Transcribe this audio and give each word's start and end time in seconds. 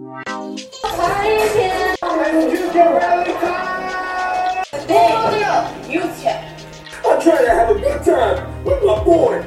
I'm 0.00 0.56
trying 7.20 7.44
to 7.44 7.50
have 7.50 7.70
a 7.70 7.74
good 7.74 8.04
time 8.04 8.64
with 8.64 8.80
my 8.84 9.02
boy. 9.02 9.42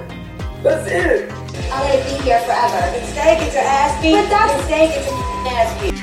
That's 0.62 0.92
it. 0.92 1.32
I'll 1.72 1.86
let 1.86 2.00
it 2.00 2.04
be 2.04 2.24
here 2.26 2.40
forever. 2.42 2.98
Instead, 2.98 3.40
get 3.40 3.54
your 3.54 3.64
ass 3.64 4.02
beat. 4.02 4.12
But 4.12 4.30
that's- 4.30 4.60
Instead, 4.60 4.90
get 4.90 5.06
your 5.06 5.16
ass 5.48 5.72
beat. 5.82 5.98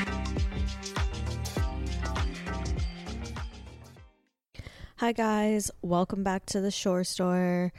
Hi, 4.97 5.13
guys. 5.13 5.71
Welcome 5.83 6.23
back 6.23 6.47
to 6.47 6.63
the 6.63 6.71
Shore 6.71 7.05
Store. 7.05 7.75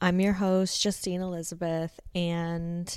I'm 0.00 0.20
your 0.20 0.34
host, 0.34 0.80
Justine 0.80 1.20
Elizabeth, 1.20 1.98
and 2.14 2.96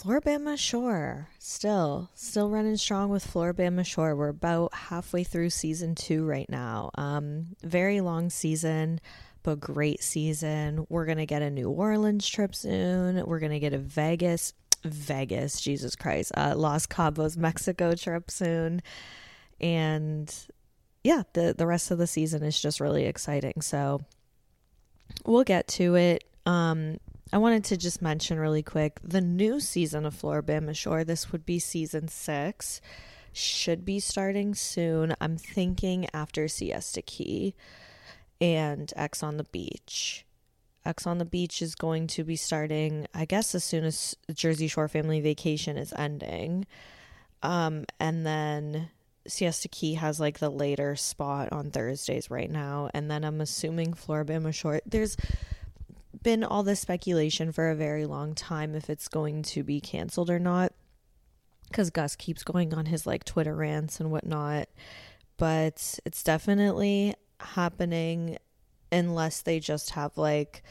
Floribama 0.00 0.58
Shore. 0.58 1.28
Still, 1.38 2.08
still 2.14 2.48
running 2.48 2.78
strong 2.78 3.10
with 3.10 3.26
Floribama 3.26 3.84
Shore. 3.84 4.16
We're 4.16 4.28
about 4.28 4.72
halfway 4.72 5.24
through 5.24 5.50
season 5.50 5.94
two 5.94 6.24
right 6.24 6.48
now. 6.48 6.90
Um, 6.94 7.48
very 7.62 8.00
long 8.00 8.30
season, 8.30 9.00
but 9.42 9.60
great 9.60 10.02
season. 10.02 10.86
We're 10.88 11.04
going 11.04 11.18
to 11.18 11.26
get 11.26 11.42
a 11.42 11.50
New 11.50 11.68
Orleans 11.68 12.26
trip 12.26 12.54
soon. 12.54 13.22
We're 13.26 13.40
going 13.40 13.52
to 13.52 13.58
get 13.58 13.74
a 13.74 13.78
Vegas, 13.78 14.54
Vegas, 14.84 15.60
Jesus 15.60 15.94
Christ, 15.96 16.32
uh, 16.34 16.54
Los 16.56 16.86
Cabos, 16.86 17.36
Mexico 17.36 17.94
trip 17.94 18.30
soon. 18.30 18.80
And 19.60 20.34
yeah, 21.04 21.24
the 21.34 21.54
the 21.56 21.66
rest 21.66 21.90
of 21.90 21.98
the 21.98 22.06
season 22.06 22.42
is 22.42 22.58
just 22.58 22.80
really 22.80 23.04
exciting. 23.04 23.60
So 23.60 24.00
we'll 25.26 25.44
get 25.44 25.68
to 25.68 25.96
it. 25.96 26.24
Um, 26.46 26.96
I 27.32 27.38
wanted 27.38 27.64
to 27.64 27.76
just 27.76 28.02
mention 28.02 28.38
really 28.38 28.62
quick 28.62 28.98
the 29.04 29.20
new 29.20 29.60
season 29.60 30.04
of 30.04 30.14
Floribama 30.14 30.74
Shore. 30.74 31.04
This 31.04 31.30
would 31.30 31.46
be 31.46 31.58
season 31.60 32.08
six. 32.08 32.80
Should 33.32 33.84
be 33.84 34.00
starting 34.00 34.54
soon. 34.54 35.14
I'm 35.20 35.36
thinking 35.36 36.08
after 36.12 36.48
Siesta 36.48 37.02
Key 37.02 37.54
and 38.40 38.92
X 38.96 39.22
on 39.22 39.36
the 39.36 39.44
Beach. 39.44 40.26
X 40.84 41.06
on 41.06 41.18
the 41.18 41.24
Beach 41.24 41.62
is 41.62 41.76
going 41.76 42.08
to 42.08 42.24
be 42.24 42.34
starting, 42.34 43.06
I 43.14 43.26
guess, 43.26 43.54
as 43.54 43.62
soon 43.62 43.84
as 43.84 44.16
Jersey 44.34 44.66
Shore 44.66 44.88
Family 44.88 45.20
Vacation 45.20 45.76
is 45.76 45.92
ending. 45.92 46.66
Um, 47.44 47.84
and 48.00 48.26
then 48.26 48.88
Siesta 49.28 49.68
Key 49.68 49.94
has 49.94 50.18
like 50.18 50.40
the 50.40 50.50
later 50.50 50.96
spot 50.96 51.52
on 51.52 51.70
Thursdays 51.70 52.28
right 52.30 52.50
now. 52.50 52.90
And 52.92 53.08
then 53.08 53.22
I'm 53.22 53.40
assuming 53.40 53.94
Floribama 53.94 54.52
Shore. 54.52 54.80
There's 54.84 55.16
been 56.22 56.44
all 56.44 56.62
this 56.62 56.80
speculation 56.80 57.52
for 57.52 57.70
a 57.70 57.76
very 57.76 58.06
long 58.06 58.34
time 58.34 58.74
if 58.74 58.90
it's 58.90 59.08
going 59.08 59.42
to 59.42 59.62
be 59.62 59.80
canceled 59.80 60.30
or 60.30 60.38
not. 60.38 60.72
Because 61.68 61.90
Gus 61.90 62.16
keeps 62.16 62.42
going 62.42 62.74
on 62.74 62.86
his 62.86 63.06
like 63.06 63.24
Twitter 63.24 63.54
rants 63.54 64.00
and 64.00 64.10
whatnot. 64.10 64.68
But 65.36 65.98
it's 66.04 66.22
definitely 66.22 67.14
happening 67.38 68.38
unless 68.92 69.42
they 69.42 69.60
just 69.60 69.90
have 69.90 70.18
like 70.18 70.62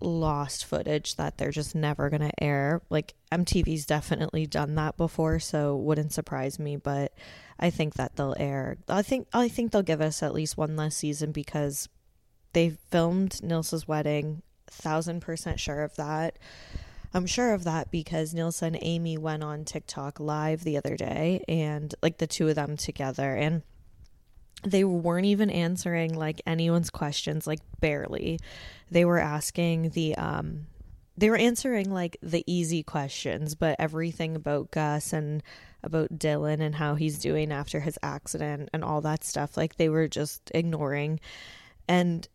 lost 0.00 0.64
footage 0.64 1.16
that 1.16 1.38
they're 1.38 1.50
just 1.50 1.74
never 1.74 2.08
going 2.08 2.22
to 2.22 2.42
air. 2.42 2.82
Like 2.90 3.14
MTV's 3.32 3.86
definitely 3.86 4.46
done 4.46 4.74
that 4.76 4.96
before, 4.96 5.38
so 5.38 5.76
wouldn't 5.76 6.12
surprise 6.12 6.58
me, 6.58 6.76
but 6.76 7.12
I 7.58 7.70
think 7.70 7.94
that 7.94 8.16
they'll 8.16 8.36
air. 8.38 8.78
I 8.88 9.02
think 9.02 9.28
I 9.32 9.48
think 9.48 9.72
they'll 9.72 9.82
give 9.82 10.00
us 10.00 10.22
at 10.22 10.34
least 10.34 10.56
one 10.56 10.76
last 10.76 10.98
season 10.98 11.32
because 11.32 11.88
they 12.52 12.70
filmed 12.90 13.42
Nilsa's 13.42 13.88
wedding. 13.88 14.42
Thousand 14.70 15.20
percent 15.20 15.60
sure 15.60 15.82
of 15.82 15.96
that. 15.96 16.38
I'm 17.14 17.26
sure 17.26 17.54
of 17.54 17.64
that 17.64 17.90
because 17.90 18.34
Nilsa 18.34 18.62
and 18.66 18.78
Amy 18.82 19.16
went 19.16 19.42
on 19.42 19.64
TikTok 19.64 20.20
live 20.20 20.62
the 20.62 20.76
other 20.76 20.96
day 20.96 21.42
and 21.48 21.94
like 22.02 22.18
the 22.18 22.26
two 22.26 22.48
of 22.48 22.54
them 22.54 22.76
together 22.76 23.34
and 23.34 23.62
they 24.64 24.84
weren't 24.84 25.26
even 25.26 25.50
answering 25.50 26.14
like 26.14 26.42
anyone's 26.46 26.90
questions 26.90 27.46
like 27.46 27.60
barely 27.80 28.38
they 28.90 29.04
were 29.04 29.18
asking 29.18 29.90
the 29.90 30.16
um 30.16 30.66
they 31.16 31.30
were 31.30 31.36
answering 31.36 31.92
like 31.92 32.16
the 32.22 32.44
easy 32.46 32.82
questions 32.82 33.54
but 33.54 33.76
everything 33.78 34.34
about 34.34 34.70
gus 34.70 35.12
and 35.12 35.42
about 35.84 36.18
dylan 36.18 36.60
and 36.60 36.74
how 36.74 36.96
he's 36.96 37.18
doing 37.18 37.52
after 37.52 37.80
his 37.80 37.98
accident 38.02 38.68
and 38.72 38.82
all 38.82 39.00
that 39.00 39.22
stuff 39.22 39.56
like 39.56 39.76
they 39.76 39.88
were 39.88 40.08
just 40.08 40.50
ignoring 40.54 41.20
and 41.86 42.28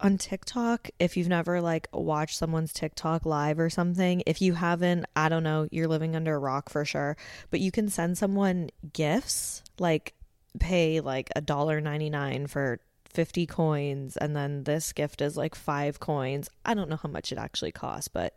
on 0.00 0.18
TikTok, 0.18 0.90
if 0.98 1.16
you've 1.16 1.28
never 1.28 1.60
like 1.60 1.88
watched 1.92 2.36
someone's 2.36 2.72
TikTok 2.72 3.24
live 3.26 3.58
or 3.58 3.70
something, 3.70 4.22
if 4.26 4.40
you 4.40 4.54
haven't, 4.54 5.06
I 5.14 5.28
don't 5.28 5.42
know, 5.42 5.68
you're 5.70 5.88
living 5.88 6.16
under 6.16 6.34
a 6.34 6.38
rock 6.38 6.68
for 6.68 6.84
sure. 6.84 7.16
But 7.50 7.60
you 7.60 7.70
can 7.70 7.88
send 7.88 8.18
someone 8.18 8.70
gifts, 8.92 9.62
like 9.78 10.14
pay 10.58 11.00
like 11.00 11.30
a 11.36 11.40
dollar 11.40 11.80
ninety 11.80 12.10
nine 12.10 12.46
for 12.46 12.80
50 13.10 13.46
coins 13.46 14.16
and 14.16 14.36
then 14.36 14.64
this 14.64 14.92
gift 14.92 15.20
is 15.20 15.36
like 15.36 15.54
5 15.54 15.98
coins. 16.00 16.48
I 16.64 16.74
don't 16.74 16.88
know 16.88 16.96
how 16.96 17.08
much 17.08 17.32
it 17.32 17.38
actually 17.38 17.72
costs, 17.72 18.08
but 18.08 18.36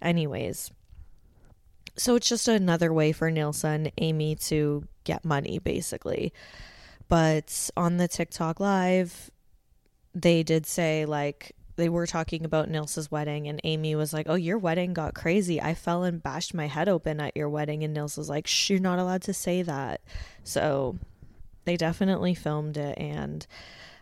anyways. 0.00 0.70
So 1.96 2.14
it's 2.14 2.28
just 2.28 2.48
another 2.48 2.92
way 2.92 3.12
for 3.12 3.30
Nilsa 3.30 3.74
and 3.74 3.92
Amy 3.98 4.36
to 4.36 4.84
get 5.02 5.24
money 5.24 5.58
basically. 5.58 6.32
But 7.08 7.70
on 7.76 7.96
the 7.96 8.08
TikTok 8.08 8.60
live, 8.60 9.30
they 10.14 10.42
did 10.42 10.66
say 10.66 11.04
like 11.04 11.52
they 11.76 11.88
were 11.88 12.06
talking 12.06 12.44
about 12.44 12.68
Nilsa's 12.70 13.10
wedding 13.10 13.48
and 13.48 13.60
Amy 13.64 13.96
was 13.96 14.12
like, 14.12 14.26
"Oh, 14.28 14.36
your 14.36 14.58
wedding 14.58 14.94
got 14.94 15.14
crazy. 15.14 15.60
I 15.60 15.74
fell 15.74 16.04
and 16.04 16.22
bashed 16.22 16.54
my 16.54 16.66
head 16.66 16.88
open 16.88 17.20
at 17.20 17.36
your 17.36 17.48
wedding." 17.48 17.82
And 17.82 17.94
Nilsa's 17.94 18.28
like, 18.28 18.46
Shh, 18.46 18.70
"You're 18.70 18.80
not 18.80 18.98
allowed 18.98 19.22
to 19.22 19.34
say 19.34 19.62
that." 19.62 20.00
So 20.44 20.98
they 21.64 21.76
definitely 21.76 22.34
filmed 22.34 22.76
it 22.76 22.96
and 22.98 23.46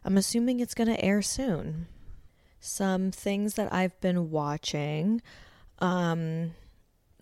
I'm 0.05 0.17
assuming 0.17 0.61
it's 0.61 0.75
going 0.75 0.89
to 0.89 1.05
air 1.05 1.23
soon. 1.23 1.87
Some 2.61 3.11
things 3.11 3.55
that 3.55 3.73
I've 3.73 3.99
been 4.01 4.31
watching 4.31 5.23
um 5.79 6.53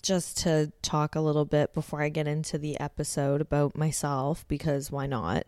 just 0.02 0.38
to 0.38 0.72
talk 0.80 1.14
a 1.14 1.20
little 1.20 1.44
bit 1.44 1.74
before 1.74 2.02
I 2.02 2.08
get 2.08 2.26
into 2.26 2.56
the 2.56 2.80
episode 2.80 3.42
about 3.42 3.76
myself 3.76 4.46
because 4.48 4.90
why 4.90 5.06
not? 5.06 5.44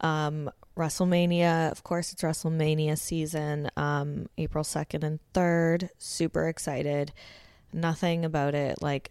Um 0.00 0.50
WrestleMania, 0.76 1.70
of 1.72 1.82
course, 1.82 2.12
it's 2.12 2.22
WrestleMania 2.22 2.98
season, 2.98 3.70
um, 3.76 4.28
April 4.36 4.62
2nd 4.62 5.02
and 5.02 5.20
3rd. 5.32 5.88
Super 5.98 6.48
excited. 6.48 7.12
Nothing 7.72 8.24
about 8.24 8.54
it, 8.54 8.82
like, 8.82 9.10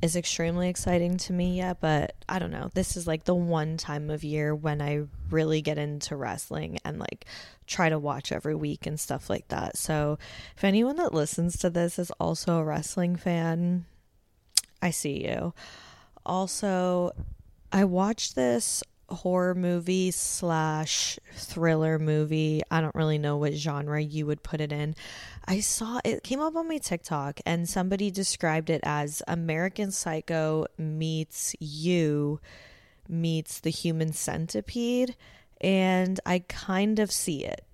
is 0.00 0.16
extremely 0.16 0.68
exciting 0.68 1.16
to 1.16 1.32
me 1.32 1.58
yet, 1.58 1.80
but 1.80 2.14
I 2.28 2.38
don't 2.38 2.50
know. 2.50 2.70
This 2.74 2.96
is 2.96 3.06
like 3.06 3.24
the 3.24 3.34
one 3.34 3.76
time 3.76 4.10
of 4.10 4.24
year 4.24 4.52
when 4.54 4.82
I 4.82 5.04
really 5.30 5.62
get 5.62 5.78
into 5.78 6.16
wrestling 6.16 6.78
and 6.84 6.98
like 6.98 7.24
try 7.68 7.88
to 7.88 8.00
watch 8.00 8.32
every 8.32 8.56
week 8.56 8.84
and 8.84 8.98
stuff 8.98 9.30
like 9.30 9.46
that. 9.48 9.76
So, 9.76 10.18
if 10.56 10.64
anyone 10.64 10.96
that 10.96 11.14
listens 11.14 11.56
to 11.58 11.70
this 11.70 12.00
is 12.00 12.10
also 12.12 12.58
a 12.58 12.64
wrestling 12.64 13.14
fan, 13.14 13.84
I 14.82 14.90
see 14.90 15.24
you. 15.24 15.54
Also, 16.26 17.12
I 17.70 17.84
watched 17.84 18.34
this 18.34 18.82
horror 19.12 19.54
movie 19.54 20.10
slash 20.10 21.18
thriller 21.34 21.98
movie. 21.98 22.62
I 22.70 22.80
don't 22.80 22.94
really 22.94 23.18
know 23.18 23.36
what 23.36 23.54
genre 23.54 24.00
you 24.00 24.26
would 24.26 24.42
put 24.42 24.60
it 24.60 24.72
in. 24.72 24.94
I 25.46 25.60
saw 25.60 26.00
it 26.04 26.22
came 26.22 26.40
up 26.40 26.56
on 26.56 26.68
my 26.68 26.78
TikTok 26.78 27.40
and 27.46 27.68
somebody 27.68 28.10
described 28.10 28.70
it 28.70 28.80
as 28.84 29.22
American 29.26 29.90
Psycho 29.90 30.66
meets 30.78 31.54
you 31.60 32.40
meets 33.08 33.60
the 33.60 33.70
human 33.70 34.12
centipede 34.12 35.16
and 35.60 36.18
I 36.24 36.40
kind 36.48 36.98
of 36.98 37.10
see 37.10 37.44
it. 37.44 37.64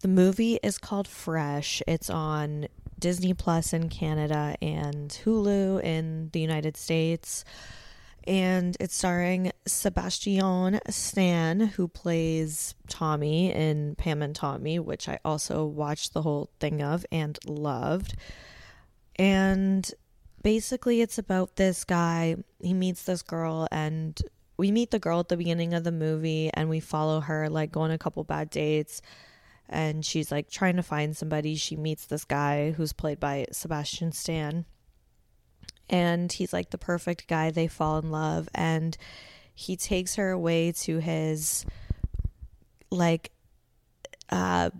The 0.00 0.08
movie 0.08 0.58
is 0.62 0.78
called 0.78 1.08
Fresh. 1.08 1.82
It's 1.86 2.08
on 2.08 2.68
Disney 2.98 3.34
Plus 3.34 3.72
in 3.72 3.88
Canada 3.88 4.56
and 4.60 5.10
Hulu 5.24 5.82
in 5.82 6.30
the 6.32 6.40
United 6.40 6.76
States 6.76 7.44
and 8.26 8.76
it's 8.80 8.96
starring 8.96 9.52
Sebastian 9.66 10.80
Stan, 10.88 11.60
who 11.60 11.88
plays 11.88 12.74
Tommy 12.88 13.52
in 13.52 13.94
Pam 13.96 14.22
and 14.22 14.34
Tommy, 14.34 14.78
which 14.78 15.08
I 15.08 15.18
also 15.24 15.64
watched 15.64 16.12
the 16.12 16.22
whole 16.22 16.50
thing 16.60 16.82
of 16.82 17.06
and 17.10 17.38
loved. 17.46 18.14
And 19.16 19.90
basically, 20.42 21.00
it's 21.00 21.18
about 21.18 21.56
this 21.56 21.84
guy. 21.84 22.36
He 22.60 22.74
meets 22.74 23.04
this 23.04 23.22
girl, 23.22 23.66
and 23.72 24.20
we 24.56 24.70
meet 24.70 24.90
the 24.90 24.98
girl 24.98 25.20
at 25.20 25.28
the 25.28 25.36
beginning 25.36 25.74
of 25.74 25.84
the 25.84 25.92
movie, 25.92 26.50
and 26.52 26.68
we 26.68 26.80
follow 26.80 27.20
her, 27.20 27.48
like, 27.48 27.72
going 27.72 27.90
a 27.92 27.98
couple 27.98 28.24
bad 28.24 28.50
dates. 28.50 29.00
And 29.70 30.04
she's 30.04 30.32
like 30.32 30.50
trying 30.50 30.76
to 30.76 30.82
find 30.82 31.14
somebody. 31.14 31.54
She 31.54 31.76
meets 31.76 32.06
this 32.06 32.24
guy 32.24 32.70
who's 32.70 32.94
played 32.94 33.20
by 33.20 33.46
Sebastian 33.52 34.12
Stan 34.12 34.64
and 35.88 36.32
he's 36.32 36.52
like 36.52 36.70
the 36.70 36.78
perfect 36.78 37.28
guy. 37.28 37.50
They 37.50 37.66
fall 37.66 37.98
in 37.98 38.10
love, 38.10 38.48
and 38.54 38.96
he 39.54 39.76
takes 39.76 40.16
her 40.16 40.30
away 40.30 40.72
to 40.72 40.98
his 40.98 41.66
like 42.90 43.30
uh 44.30 44.70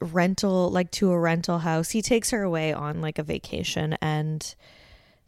rental 0.00 0.70
like 0.70 0.90
to 0.92 1.10
a 1.12 1.18
rental 1.18 1.58
house. 1.58 1.90
He 1.90 2.02
takes 2.02 2.30
her 2.30 2.42
away 2.42 2.72
on 2.72 3.00
like 3.00 3.18
a 3.18 3.22
vacation 3.22 3.96
and 4.00 4.54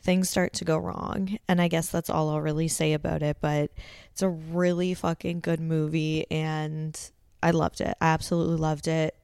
things 0.03 0.31
start 0.31 0.53
to 0.55 0.65
go 0.65 0.77
wrong. 0.77 1.39
And 1.49 1.61
I 1.61 1.69
guess 1.69 1.89
that's 1.89 2.11
all 2.11 2.31
I'll 2.31 2.41
really 2.41 2.69
say 2.69 2.93
about 2.93 3.23
it. 3.23 3.39
But 3.41 3.71
it's 4.13 4.23
a 4.23 4.29
really 4.29 4.95
fucking 4.95 5.41
good 5.41 5.61
movie. 5.61 6.31
And 6.31 6.99
I 7.43 7.51
loved 7.51 7.81
it. 7.81 7.97
I 8.01 8.09
absolutely 8.09 8.57
loved 8.57 8.89
it. 8.89 9.15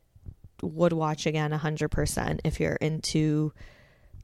Would 0.62 0.92
watch 0.92 1.26
again 1.26 1.50
100% 1.52 2.40
if 2.44 2.60
you're 2.60 2.76
into 2.76 3.52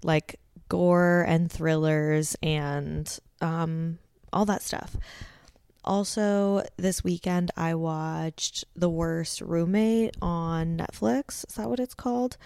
like 0.02 0.40
gore 0.68 1.24
and 1.28 1.50
thrillers 1.50 2.36
and 2.42 3.18
um, 3.40 3.98
all 4.32 4.44
that 4.46 4.62
stuff. 4.62 4.96
Also, 5.84 6.62
this 6.76 7.02
weekend 7.02 7.50
I 7.56 7.74
watched 7.74 8.64
The 8.76 8.90
Worst 8.90 9.40
Roommate 9.40 10.16
on 10.20 10.76
Netflix. 10.76 11.48
Is 11.48 11.54
that 11.56 11.70
what 11.70 11.80
it's 11.80 11.94
called? 11.94 12.36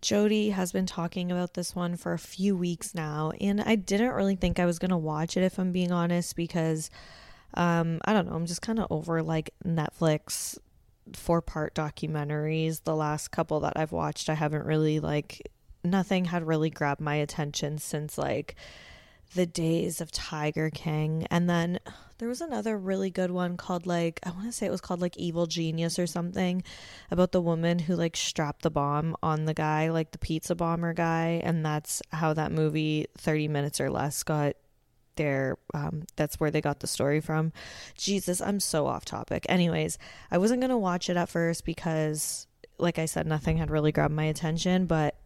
Jody 0.00 0.50
has 0.50 0.72
been 0.72 0.86
talking 0.86 1.30
about 1.30 1.54
this 1.54 1.74
one 1.74 1.96
for 1.96 2.12
a 2.12 2.18
few 2.18 2.56
weeks 2.56 2.94
now, 2.94 3.32
and 3.40 3.60
I 3.60 3.74
didn't 3.74 4.12
really 4.12 4.36
think 4.36 4.58
I 4.58 4.66
was 4.66 4.78
going 4.78 4.90
to 4.90 4.96
watch 4.96 5.36
it 5.36 5.42
if 5.42 5.58
I'm 5.58 5.72
being 5.72 5.92
honest 5.92 6.36
because 6.36 6.90
um 7.54 8.00
I 8.04 8.12
don't 8.12 8.28
know, 8.28 8.34
I'm 8.34 8.46
just 8.46 8.62
kind 8.62 8.80
of 8.80 8.86
over 8.90 9.22
like 9.22 9.54
Netflix 9.64 10.58
four-part 11.12 11.74
documentaries. 11.74 12.82
The 12.84 12.96
last 12.96 13.28
couple 13.28 13.60
that 13.60 13.74
I've 13.76 13.92
watched, 13.92 14.28
I 14.28 14.34
haven't 14.34 14.66
really 14.66 15.00
like 15.00 15.50
nothing 15.84 16.26
had 16.26 16.46
really 16.46 16.70
grabbed 16.70 17.00
my 17.00 17.16
attention 17.16 17.78
since 17.78 18.18
like 18.18 18.56
the 19.34 19.46
days 19.46 20.00
of 20.00 20.10
Tiger 20.10 20.70
King. 20.70 21.26
And 21.30 21.48
then 21.48 21.78
there 22.18 22.28
was 22.28 22.40
another 22.40 22.78
really 22.78 23.10
good 23.10 23.30
one 23.30 23.56
called 23.56 23.86
like 23.86 24.20
I 24.24 24.30
want 24.30 24.46
to 24.46 24.52
say 24.52 24.66
it 24.66 24.72
was 24.72 24.80
called 24.80 25.00
like 25.00 25.16
Evil 25.16 25.46
Genius 25.46 25.98
or 25.98 26.06
something 26.06 26.62
about 27.10 27.32
the 27.32 27.40
woman 27.40 27.80
who 27.80 27.96
like 27.96 28.16
strapped 28.16 28.62
the 28.62 28.70
bomb 28.70 29.16
on 29.22 29.44
the 29.44 29.54
guy, 29.54 29.90
like 29.90 30.12
the 30.12 30.18
pizza 30.18 30.54
bomber 30.54 30.94
guy, 30.94 31.40
and 31.44 31.64
that's 31.64 32.00
how 32.12 32.32
that 32.34 32.52
movie 32.52 33.06
30 33.18 33.48
minutes 33.48 33.80
or 33.80 33.90
less 33.90 34.22
got 34.22 34.56
there 35.16 35.56
um 35.74 36.02
that's 36.16 36.40
where 36.40 36.50
they 36.50 36.60
got 36.60 36.80
the 36.80 36.86
story 36.86 37.20
from. 37.20 37.52
Jesus, 37.96 38.40
I'm 38.40 38.60
so 38.60 38.86
off 38.86 39.04
topic. 39.04 39.46
Anyways, 39.48 39.98
I 40.30 40.38
wasn't 40.38 40.60
going 40.60 40.70
to 40.70 40.78
watch 40.78 41.10
it 41.10 41.16
at 41.16 41.28
first 41.28 41.64
because 41.64 42.46
like 42.78 42.98
I 42.98 43.06
said 43.06 43.26
nothing 43.26 43.58
had 43.58 43.70
really 43.70 43.92
grabbed 43.92 44.14
my 44.14 44.24
attention, 44.24 44.86
but 44.86 45.16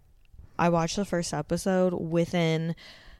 I 0.59 0.69
watched 0.71 0.97
the 0.97 1.05
first 1.05 1.33
episode 1.33 1.95
within 1.95 2.75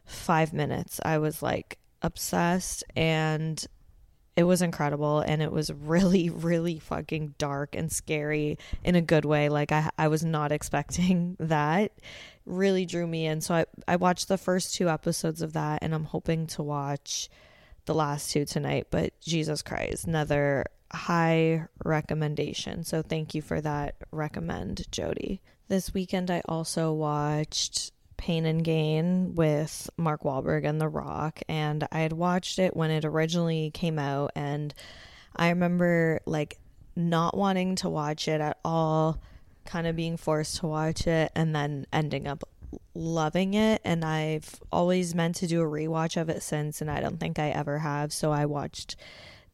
5 0.07 0.53
minutes. 0.53 1.01
I 1.05 1.19
was 1.19 1.43
like 1.43 1.79
obsessed 2.03 2.85
and 2.97 3.65
it 4.37 4.45
was 4.45 4.63
incredible 4.63 5.21
and 5.21 5.43
it 5.43 5.51
was 5.51 5.71
really 5.73 6.31
really 6.31 6.79
fucking 6.79 7.35
dark 7.39 7.75
and 7.75 7.91
scary 7.91 8.59
in 8.85 8.95
a 8.95 9.03
good 9.03 9.25
way. 9.25 9.49
Like 9.49 9.73
i 9.73 9.91
i 9.99 10.09
was 10.09 10.25
not 10.25 10.53
expecting 10.53 11.37
that. 11.41 11.93
Really 12.47 12.87
drew 12.87 13.07
me 13.07 13.27
in. 13.27 13.41
So 13.41 13.55
i 13.55 13.65
i 13.87 13.97
watched 13.97 14.29
the 14.29 14.39
first 14.39 14.75
two 14.75 14.89
episodes 14.89 15.43
of 15.43 15.53
that 15.53 15.81
and 15.83 15.95
i'm 15.95 16.05
hoping 16.05 16.47
to 16.49 16.63
watch 16.63 17.29
the 17.85 17.95
last 17.95 18.31
two 18.31 18.45
tonight 18.45 18.87
but 18.91 19.19
jesus 19.23 19.63
christ 19.63 20.07
another 20.07 20.67
high 20.93 21.67
recommendation. 21.85 22.85
So 22.85 23.03
thank 23.03 23.35
you 23.35 23.43
for 23.43 23.61
that 23.61 23.97
recommend 24.11 24.91
jody 24.91 25.41
this 25.69 25.95
weekend 25.95 26.31
i 26.31 26.43
also 26.47 26.93
watched 26.93 27.93
Pain 28.19 28.45
and 28.45 28.63
Gain 28.63 29.35
with 29.37 29.89
Mark 29.97 30.23
Wahlberg 30.25 30.67
and 30.67 30.79
The 30.79 30.89
Rock, 30.89 31.41
and 31.49 31.89
I 31.91 32.01
had 32.01 32.13
watched 32.13 32.59
it 32.59 32.77
when 32.77 32.91
it 32.91 33.05
originally 33.05 33.71
came 33.71 33.99
out, 33.99 34.33
and 34.35 34.75
I 35.35 35.49
remember 35.49 36.21
like 36.27 36.59
not 36.95 37.37
wanting 37.37 37.77
to 37.77 37.89
watch 37.89 38.29
it 38.29 38.41
at 38.41 38.59
all, 38.65 39.19
kind 39.65 39.87
of 39.87 39.97
being 39.97 40.17
forced 40.17 40.59
to 40.59 40.67
watch 40.67 41.07
it, 41.07 41.31
and 41.35 41.55
then 41.55 41.87
ending 41.93 42.27
up 42.27 42.43
loving 42.93 43.55
it. 43.55 43.81
And 43.85 44.05
I've 44.05 44.61
always 44.73 45.15
meant 45.15 45.37
to 45.37 45.47
do 45.47 45.63
a 45.63 45.67
rewatch 45.67 46.21
of 46.21 46.29
it 46.29 46.43
since, 46.43 46.81
and 46.81 46.91
I 46.91 47.01
don't 47.01 47.21
think 47.21 47.39
I 47.39 47.51
ever 47.51 47.79
have. 47.79 48.13
So 48.13 48.33
I 48.33 48.47
watched 48.47 48.97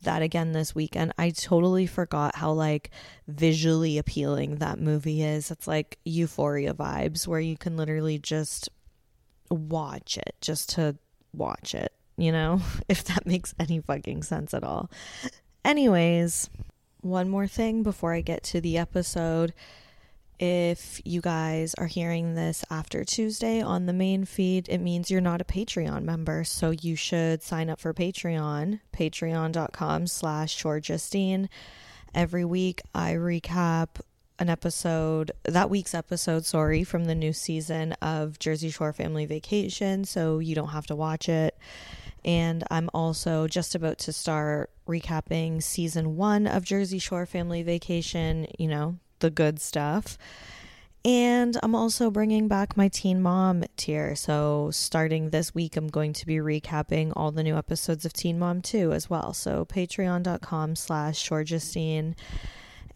that 0.04 0.22
again 0.22 0.52
this 0.52 0.74
weekend. 0.74 1.12
I 1.18 1.30
totally 1.30 1.86
forgot 1.86 2.36
how 2.36 2.52
like 2.52 2.90
visually 3.26 3.98
appealing 3.98 4.56
that 4.56 4.78
movie 4.78 5.22
is. 5.22 5.50
It's 5.50 5.66
like 5.66 5.98
euphoria 6.04 6.74
vibes 6.74 7.26
where 7.26 7.40
you 7.40 7.56
can 7.56 7.76
literally 7.76 8.18
just 8.18 8.68
watch 9.50 10.16
it 10.16 10.34
just 10.40 10.70
to 10.70 10.96
watch 11.32 11.74
it, 11.74 11.92
you 12.16 12.32
know? 12.32 12.60
If 12.88 13.04
that 13.04 13.26
makes 13.26 13.54
any 13.58 13.80
fucking 13.80 14.22
sense 14.22 14.54
at 14.54 14.64
all. 14.64 14.90
Anyways, 15.64 16.50
one 17.00 17.28
more 17.28 17.46
thing 17.46 17.82
before 17.82 18.12
I 18.14 18.20
get 18.20 18.42
to 18.44 18.60
the 18.60 18.78
episode. 18.78 19.54
If 20.38 21.00
you 21.04 21.20
guys 21.20 21.74
are 21.78 21.86
hearing 21.86 22.34
this 22.34 22.64
after 22.70 23.04
Tuesday 23.04 23.62
on 23.62 23.86
the 23.86 23.92
main 23.92 24.24
feed, 24.24 24.68
it 24.68 24.78
means 24.78 25.10
you're 25.10 25.20
not 25.20 25.40
a 25.40 25.44
Patreon 25.44 26.02
member. 26.02 26.42
So 26.44 26.70
you 26.70 26.96
should 26.96 27.42
sign 27.42 27.70
up 27.70 27.80
for 27.80 27.94
Patreon, 27.94 28.80
patreon.com 28.92 30.06
slash 30.08 30.60
shorejustine. 30.60 31.48
Every 32.14 32.44
week 32.44 32.82
I 32.94 33.12
recap 33.12 34.00
an 34.38 34.50
episode, 34.50 35.30
that 35.44 35.70
week's 35.70 35.94
episode, 35.94 36.44
sorry, 36.44 36.82
from 36.82 37.04
the 37.04 37.14
new 37.14 37.32
season 37.32 37.92
of 38.02 38.38
Jersey 38.38 38.70
Shore 38.70 38.92
Family 38.92 39.26
Vacation. 39.26 40.04
So 40.04 40.40
you 40.40 40.54
don't 40.54 40.68
have 40.68 40.86
to 40.86 40.96
watch 40.96 41.28
it. 41.28 41.56
And 42.24 42.64
I'm 42.70 42.90
also 42.94 43.46
just 43.46 43.74
about 43.74 43.98
to 43.98 44.12
start 44.12 44.70
recapping 44.88 45.62
season 45.62 46.16
one 46.16 46.46
of 46.46 46.64
Jersey 46.64 46.98
Shore 46.98 47.26
Family 47.26 47.62
Vacation, 47.62 48.46
you 48.58 48.66
know, 48.66 48.98
the 49.20 49.30
good 49.30 49.60
stuff. 49.60 50.18
And 51.04 51.58
I'm 51.62 51.74
also 51.74 52.10
bringing 52.10 52.48
back 52.48 52.78
my 52.78 52.88
Teen 52.88 53.20
Mom 53.20 53.64
tier. 53.76 54.16
So, 54.16 54.70
starting 54.72 55.30
this 55.30 55.54
week, 55.54 55.76
I'm 55.76 55.88
going 55.88 56.14
to 56.14 56.26
be 56.26 56.36
recapping 56.36 57.12
all 57.14 57.30
the 57.30 57.42
new 57.42 57.56
episodes 57.56 58.06
of 58.06 58.14
Teen 58.14 58.38
Mom 58.38 58.62
2 58.62 58.92
as 58.92 59.10
well. 59.10 59.34
So, 59.34 59.66
patreon.com 59.66 60.76
slash 60.76 61.28
shorejustine. 61.28 62.14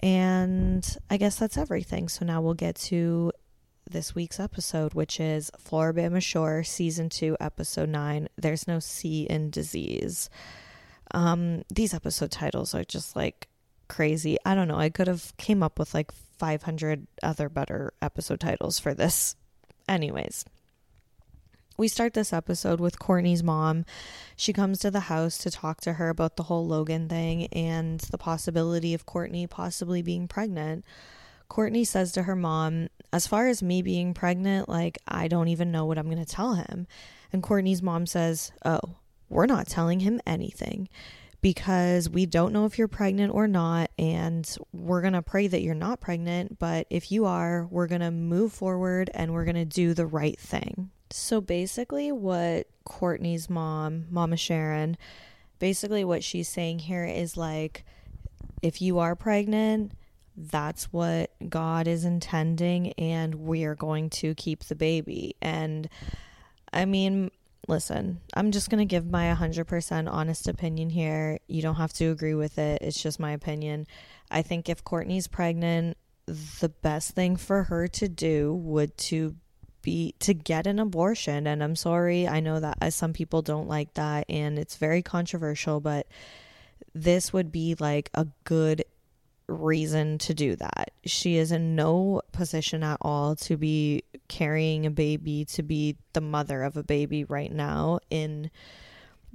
And 0.00 0.96
I 1.10 1.18
guess 1.18 1.36
that's 1.36 1.58
everything. 1.58 2.08
So, 2.08 2.24
now 2.24 2.40
we'll 2.40 2.54
get 2.54 2.76
to 2.76 3.30
this 3.90 4.14
week's 4.14 4.40
episode, 4.40 4.94
which 4.94 5.20
is 5.20 5.50
Floribama 5.58 6.22
Shore, 6.22 6.62
Season 6.64 7.08
2, 7.10 7.36
Episode 7.40 7.88
9 7.90 8.28
There's 8.36 8.66
No 8.66 8.78
C 8.78 9.24
in 9.28 9.50
Disease. 9.50 10.30
Um, 11.12 11.64
these 11.72 11.94
episode 11.94 12.30
titles 12.30 12.74
are 12.74 12.84
just 12.84 13.16
like 13.16 13.48
crazy. 13.88 14.36
I 14.44 14.54
don't 14.54 14.68
know. 14.68 14.78
I 14.78 14.90
could 14.90 15.08
have 15.08 15.36
came 15.36 15.62
up 15.62 15.78
with 15.78 15.94
like 15.94 16.12
500 16.38 17.06
other 17.22 17.48
better 17.48 17.92
episode 18.00 18.40
titles 18.40 18.78
for 18.78 18.94
this. 18.94 19.34
Anyways, 19.88 20.44
we 21.76 21.88
start 21.88 22.12
this 22.12 22.32
episode 22.32 22.80
with 22.80 22.98
Kortni's 22.98 23.42
mom. 23.42 23.84
She 24.36 24.52
comes 24.52 24.80
to 24.80 24.90
the 24.90 25.00
house 25.00 25.38
to 25.38 25.50
talk 25.50 25.80
to 25.82 25.94
her 25.94 26.08
about 26.08 26.36
the 26.36 26.42
whole 26.44 26.66
Logan 26.66 27.08
thing 27.08 27.46
and 27.46 28.00
the 28.00 28.18
possibility 28.18 28.94
of 28.94 29.06
Kortni 29.06 29.48
possibly 29.48 30.02
being 30.02 30.28
pregnant. 30.28 30.84
Kortni 31.48 31.86
says 31.86 32.12
to 32.12 32.24
her 32.24 32.36
mom, 32.36 32.88
As 33.12 33.26
far 33.26 33.48
as 33.48 33.62
me 33.62 33.80
being 33.80 34.12
pregnant, 34.12 34.68
like, 34.68 34.98
I 35.06 35.28
don't 35.28 35.48
even 35.48 35.72
know 35.72 35.86
what 35.86 35.98
I'm 35.98 36.10
going 36.10 36.22
to 36.22 36.24
tell 36.24 36.54
him. 36.54 36.86
And 37.32 37.42
Kortni's 37.42 37.82
mom 37.82 38.06
says, 38.06 38.52
Oh, 38.64 38.80
we're 39.28 39.46
not 39.46 39.68
telling 39.68 40.00
him 40.00 40.20
anything 40.26 40.88
because 41.40 42.08
we 42.08 42.26
don't 42.26 42.52
know 42.52 42.66
if 42.66 42.78
you're 42.78 42.88
pregnant 42.88 43.32
or 43.32 43.46
not. 43.46 43.90
And 43.98 44.48
we're 44.72 45.00
going 45.00 45.12
to 45.12 45.22
pray 45.22 45.46
that 45.46 45.62
you're 45.62 45.74
not 45.74 46.00
pregnant. 46.00 46.58
But 46.58 46.86
if 46.90 47.12
you 47.12 47.26
are, 47.26 47.66
we're 47.70 47.86
going 47.86 48.00
to 48.00 48.10
move 48.10 48.52
forward 48.52 49.10
and 49.14 49.32
we're 49.32 49.44
going 49.44 49.54
to 49.54 49.64
do 49.64 49.94
the 49.94 50.06
right 50.06 50.38
thing. 50.38 50.90
So 51.10 51.40
basically, 51.40 52.12
what 52.12 52.66
Kortni's 52.86 53.48
mom, 53.48 54.06
Mama 54.10 54.36
Sharon, 54.36 54.96
basically 55.58 56.04
what 56.04 56.22
she's 56.22 56.48
saying 56.48 56.80
here 56.80 57.04
is 57.04 57.36
like, 57.36 57.84
if 58.60 58.82
you 58.82 58.98
are 58.98 59.14
pregnant, 59.14 59.92
that's 60.36 60.92
what 60.92 61.30
God 61.48 61.88
is 61.88 62.04
intending, 62.04 62.92
and 62.92 63.34
we 63.34 63.64
are 63.64 63.74
going 63.74 64.10
to 64.10 64.34
keep 64.34 64.64
the 64.64 64.76
baby. 64.76 65.34
And 65.42 65.88
I 66.72 66.84
mean, 66.84 67.30
listen, 67.68 68.20
I'm 68.34 68.50
just 68.50 68.70
going 68.70 68.78
to 68.78 68.84
give 68.84 69.08
my 69.08 69.32
100% 69.34 70.10
honest 70.10 70.48
opinion 70.48 70.90
here. 70.90 71.38
You 71.46 71.62
don't 71.62 71.76
have 71.76 71.92
to 71.94 72.06
agree 72.06 72.34
with 72.34 72.58
it. 72.58 72.82
It's 72.82 73.00
just 73.00 73.20
my 73.20 73.32
opinion. 73.32 73.86
I 74.30 74.42
think 74.42 74.68
if 74.68 74.82
Kortni's 74.82 75.28
pregnant, 75.28 75.96
the 76.26 76.68
best 76.68 77.12
thing 77.12 77.36
for 77.36 77.64
her 77.64 77.86
to 77.88 78.08
do 78.08 78.54
would 78.54 78.96
to 78.98 79.36
be 79.80 80.14
to 80.18 80.34
get 80.34 80.66
an 80.66 80.78
abortion 80.78 81.46
and 81.46 81.62
I'm 81.62 81.76
sorry, 81.76 82.26
I 82.26 82.40
know 82.40 82.58
that 82.58 82.78
uh, 82.82 82.90
some 82.90 83.12
people 83.12 83.42
don't 83.42 83.68
like 83.68 83.94
that 83.94 84.26
and 84.28 84.58
it's 84.58 84.76
very 84.76 85.02
controversial, 85.02 85.80
but 85.80 86.06
this 86.94 87.32
would 87.32 87.52
be 87.52 87.76
like 87.78 88.10
a 88.14 88.26
good 88.44 88.84
reason 89.48 90.18
to 90.18 90.34
do 90.34 90.54
that. 90.56 90.92
She 91.04 91.36
is 91.36 91.50
in 91.52 91.74
no 91.74 92.22
position 92.32 92.82
at 92.82 92.98
all 93.00 93.34
to 93.36 93.56
be 93.56 94.04
carrying 94.28 94.86
a 94.86 94.90
baby, 94.90 95.44
to 95.46 95.62
be 95.62 95.96
the 96.12 96.20
mother 96.20 96.62
of 96.62 96.76
a 96.76 96.82
baby 96.82 97.24
right 97.24 97.52
now 97.52 98.00
in 98.10 98.50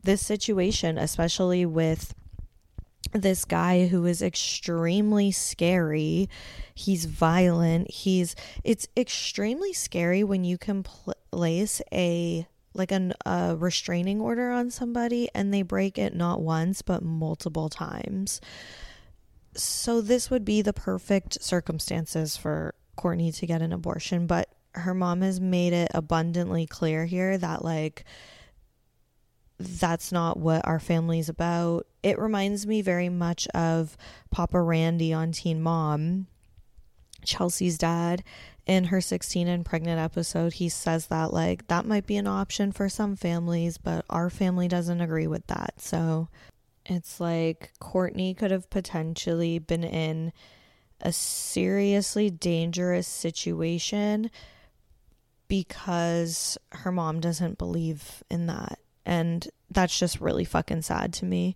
this 0.03 0.25
situation, 0.25 0.97
especially 0.97 1.65
with 1.65 2.13
this 3.11 3.45
guy 3.45 3.87
who 3.87 4.05
is 4.05 4.21
extremely 4.21 5.31
scary. 5.31 6.29
He's 6.73 7.05
violent. 7.05 7.91
He's 7.91 8.35
it's 8.63 8.87
extremely 8.95 9.73
scary 9.73 10.23
when 10.23 10.43
you 10.43 10.57
can 10.57 10.83
pl- 10.83 11.15
place 11.31 11.81
a 11.91 12.47
like 12.75 12.91
an, 12.91 13.13
a 13.25 13.55
restraining 13.55 14.19
order 14.19 14.49
on 14.49 14.71
somebody 14.71 15.29
and 15.35 15.53
they 15.53 15.61
break 15.61 15.97
it 15.99 16.15
not 16.15 16.41
once 16.41 16.81
but 16.81 17.03
multiple 17.03 17.69
times. 17.69 18.41
So 19.55 20.01
this 20.01 20.29
would 20.29 20.45
be 20.45 20.61
the 20.61 20.73
perfect 20.73 21.41
circumstances 21.43 22.35
for 22.37 22.73
Kortni 22.97 23.35
to 23.37 23.45
get 23.45 23.61
an 23.61 23.73
abortion, 23.73 24.27
but 24.27 24.49
her 24.75 24.93
mom 24.93 25.21
has 25.21 25.39
made 25.39 25.73
it 25.73 25.91
abundantly 25.93 26.65
clear 26.65 27.05
here 27.05 27.37
that 27.37 27.63
like 27.63 28.05
that's 29.59 30.11
not 30.11 30.37
what 30.37 30.67
our 30.67 30.79
family's 30.79 31.29
about. 31.29 31.85
It 32.01 32.19
reminds 32.19 32.65
me 32.65 32.81
very 32.81 33.09
much 33.09 33.47
of 33.49 33.95
Papa 34.31 34.59
Randy 34.59 35.13
on 35.13 35.31
Teen 35.31 35.61
Mom, 35.61 36.27
Chelsea's 37.25 37.77
dad. 37.77 38.23
In 38.65 38.85
her 38.85 39.01
16 39.01 39.49
and 39.49 39.65
pregnant 39.65 39.99
episode, 39.99 40.53
he 40.53 40.69
says 40.69 41.07
that, 41.07 41.33
like, 41.33 41.67
that 41.67 41.85
might 41.85 42.07
be 42.07 42.15
an 42.15 42.27
option 42.27 42.71
for 42.71 42.87
some 42.87 43.17
families, 43.17 43.77
but 43.77 44.05
our 44.09 44.29
family 44.29 44.69
doesn't 44.69 45.01
agree 45.01 45.27
with 45.27 45.45
that. 45.47 45.81
So 45.81 46.29
it's 46.85 47.19
like 47.19 47.71
Kortni 47.81 48.35
could 48.35 48.51
have 48.51 48.69
potentially 48.69 49.59
been 49.59 49.83
in 49.83 50.33
a 51.01 51.11
seriously 51.11 52.29
dangerous 52.29 53.07
situation 53.07 54.29
because 55.47 56.57
her 56.71 56.91
mom 56.91 57.19
doesn't 57.19 57.57
believe 57.57 58.23
in 58.29 58.47
that. 58.47 58.79
And 59.05 59.47
that's 59.69 59.97
just 59.97 60.21
really 60.21 60.45
fucking 60.45 60.81
sad 60.81 61.13
to 61.13 61.25
me. 61.25 61.55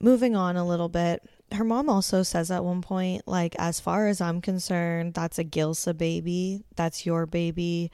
Moving 0.00 0.34
on 0.34 0.56
a 0.56 0.66
little 0.66 0.88
bit, 0.88 1.22
her 1.52 1.64
mom 1.64 1.88
also 1.88 2.22
says 2.22 2.50
at 2.50 2.64
one 2.64 2.82
point, 2.82 3.26
like, 3.26 3.54
as 3.58 3.80
far 3.80 4.08
as 4.08 4.20
I'm 4.20 4.40
concerned, 4.40 5.14
that's 5.14 5.38
a 5.38 5.44
Gilson 5.44 5.96
baby. 5.96 6.64
That's 6.76 7.06
your 7.06 7.26
baby. 7.26 7.90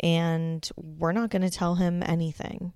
And 0.00 0.68
we're 0.76 1.12
not 1.12 1.30
going 1.30 1.42
to 1.42 1.50
tell 1.50 1.76
him 1.76 2.02
anything. 2.04 2.72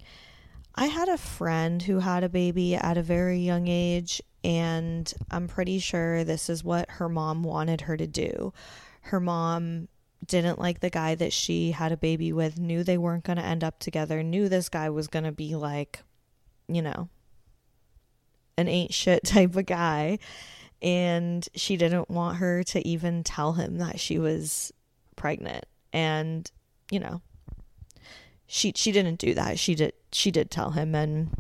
I 0.81 0.87
had 0.87 1.11
a 1.11 1.19
friend 1.19 1.83
who 1.83 1.99
had 1.99 2.25
a 2.25 2.29
baby 2.31 2.75
at 2.75 2.97
a 2.97 3.03
very 3.03 3.39
young 3.39 3.69
age, 3.69 4.23
and 4.43 5.13
I'm 5.31 5.47
pretty 5.47 5.79
sure 5.79 6.25
this 6.25 6.49
is 6.49 6.65
what 6.65 6.91
her 6.93 7.07
mom 7.07 7.43
wanted 7.43 7.83
her 7.83 7.99
to 7.99 8.07
do. 8.07 8.55
Her 9.03 9.21
mom 9.21 9.89
didn't 10.25 10.59
like 10.59 10.81
the 10.81 10.89
guy 10.89 11.17
that 11.17 11.35
she 11.35 11.73
had 11.73 11.93
a 11.93 11.99
baby 11.99 12.33
with, 12.33 12.59
knew 12.59 12.83
they 12.83 12.97
weren't 12.97 13.25
going 13.25 13.37
to 13.37 13.45
end 13.45 13.63
up 13.63 13.79
together, 13.79 14.23
knew 14.23 14.49
this 14.49 14.71
guy 14.71 14.89
was 14.89 15.07
going 15.07 15.27
to 15.27 15.33
be 15.33 15.55
like, 15.55 16.03
you 16.67 16.81
know, 16.81 17.11
an 18.57 18.67
ain't 18.67 18.95
shit 18.95 19.23
type 19.27 19.57
of 19.57 19.67
guy. 19.67 20.19
And 20.81 21.47
she 21.55 21.77
didn't 21.77 22.09
want 22.09 22.39
her 22.39 22.63
to 22.63 22.89
even 22.89 23.23
tell 23.23 23.53
him 23.53 23.77
that 23.77 24.01
she 24.01 24.19
was 24.19 24.73
pregnant. 25.15 25.67
And, 25.93 26.51
you 26.91 27.01
know, 27.01 27.21
she 28.51 28.73
she 28.75 28.91
didn't 28.91 29.21
do 29.21 29.33
that. 29.35 29.59
She 29.61 29.77
did 29.77 29.93
she 30.11 30.33
did 30.33 30.51
tell 30.51 30.73
him 30.73 30.95
and 30.95 31.31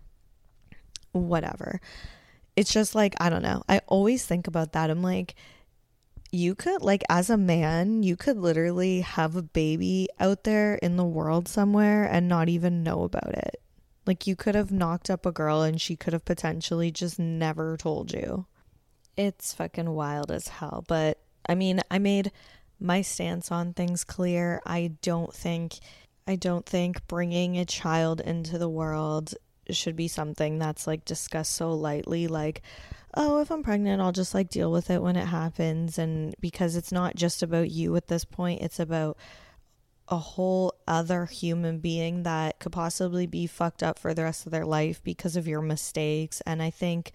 whatever. 1.10 1.80
It's 2.54 2.72
just 2.72 2.94
like, 2.94 3.14
I 3.20 3.28
don't 3.30 3.42
know. 3.42 3.62
I 3.68 3.80
always 3.88 4.24
think 4.24 4.46
about 4.46 4.72
that. 4.72 4.90
I'm 4.90 5.02
like, 5.02 5.34
you 6.30 6.54
could 6.54 6.82
like 6.82 7.02
as 7.08 7.28
a 7.28 7.36
man 7.36 8.04
you 8.04 8.16
could 8.16 8.36
literally 8.36 9.00
have 9.00 9.34
a 9.34 9.42
baby 9.42 10.08
out 10.20 10.44
there 10.44 10.76
in 10.76 10.96
the 10.96 11.04
world 11.04 11.48
somewhere 11.48 12.04
and 12.04 12.28
not 12.28 12.48
even 12.48 12.84
know 12.84 13.02
about 13.02 13.34
it 13.34 13.60
like 14.06 14.28
you 14.28 14.36
could 14.36 14.54
have 14.54 14.70
knocked 14.70 15.10
up 15.10 15.26
a 15.26 15.32
girl 15.32 15.62
and 15.62 15.80
she 15.80 15.96
could 15.96 16.12
have 16.12 16.24
potentially 16.24 16.92
just 16.92 17.18
never 17.18 17.76
told 17.76 18.12
you 18.12 18.46
it's 19.16 19.52
fucking 19.52 19.90
wild 19.90 20.30
as 20.30 20.46
hell 20.46 20.84
but 20.86 21.18
i 21.48 21.54
mean 21.56 21.80
i 21.90 21.98
made 21.98 22.30
my 22.78 23.02
stance 23.02 23.50
on 23.50 23.72
things 23.72 24.04
clear 24.04 24.60
i 24.64 24.92
don't 25.02 25.34
think 25.34 25.80
i 26.30 26.36
don't 26.36 26.66
think 26.66 27.06
bringing 27.06 27.58
a 27.58 27.64
child 27.64 28.20
into 28.20 28.58
the 28.58 28.68
world 28.68 29.34
should 29.70 29.96
be 29.96 30.08
something 30.08 30.58
that's 30.58 30.86
like 30.86 31.04
discussed 31.04 31.52
so 31.52 31.72
lightly 31.72 32.26
like 32.26 32.62
oh, 33.14 33.40
if 33.40 33.50
I'm 33.50 33.62
pregnant, 33.62 34.00
I'll 34.00 34.12
just 34.12 34.34
like 34.34 34.50
deal 34.50 34.70
with 34.70 34.90
it 34.90 35.02
when 35.02 35.16
it 35.16 35.26
happens. 35.26 35.98
And 35.98 36.34
because 36.40 36.76
it's 36.76 36.92
not 36.92 37.16
just 37.16 37.42
about 37.42 37.70
you 37.70 37.96
at 37.96 38.08
this 38.08 38.24
point, 38.24 38.62
it's 38.62 38.78
about 38.78 39.16
a 40.08 40.18
whole 40.18 40.74
other 40.88 41.26
human 41.26 41.78
being 41.78 42.24
that 42.24 42.58
could 42.58 42.72
possibly 42.72 43.26
be 43.26 43.46
fucked 43.46 43.82
up 43.82 43.98
for 43.98 44.12
the 44.12 44.24
rest 44.24 44.46
of 44.46 44.52
their 44.52 44.66
life 44.66 45.02
because 45.02 45.36
of 45.36 45.46
your 45.46 45.62
mistakes. 45.62 46.40
And 46.46 46.62
I 46.62 46.70
think, 46.70 47.12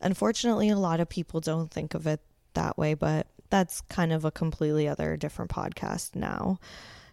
unfortunately, 0.00 0.68
a 0.68 0.76
lot 0.76 1.00
of 1.00 1.08
people 1.08 1.40
don't 1.40 1.70
think 1.70 1.94
of 1.94 2.06
it 2.06 2.20
that 2.54 2.78
way, 2.78 2.94
but 2.94 3.26
that's 3.50 3.80
kind 3.82 4.12
of 4.12 4.24
a 4.24 4.30
completely 4.30 4.86
other 4.86 5.16
different 5.16 5.50
podcast 5.50 6.14
now. 6.14 6.60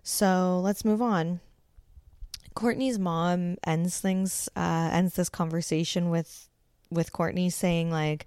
So 0.10 0.62
let's 0.64 0.86
move 0.86 1.02
on. 1.02 1.42
Kortni's 2.56 2.98
mom 2.98 3.58
ends 3.68 4.00
things, 4.00 4.48
uh, 4.56 4.90
ends 4.94 5.16
this 5.16 5.28
conversation 5.28 6.10
with 6.10 6.48
with 6.90 7.12
Kortni 7.12 7.52
saying 7.52 7.92
like 7.92 8.26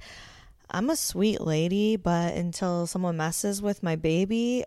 I'm 0.69 0.91
a 0.91 0.95
sweet 0.95 1.41
lady, 1.41 1.97
but 1.97 2.35
until 2.35 2.87
someone 2.87 3.17
messes 3.17 3.63
with 3.63 3.83
my 3.83 3.97
baby, 3.97 4.63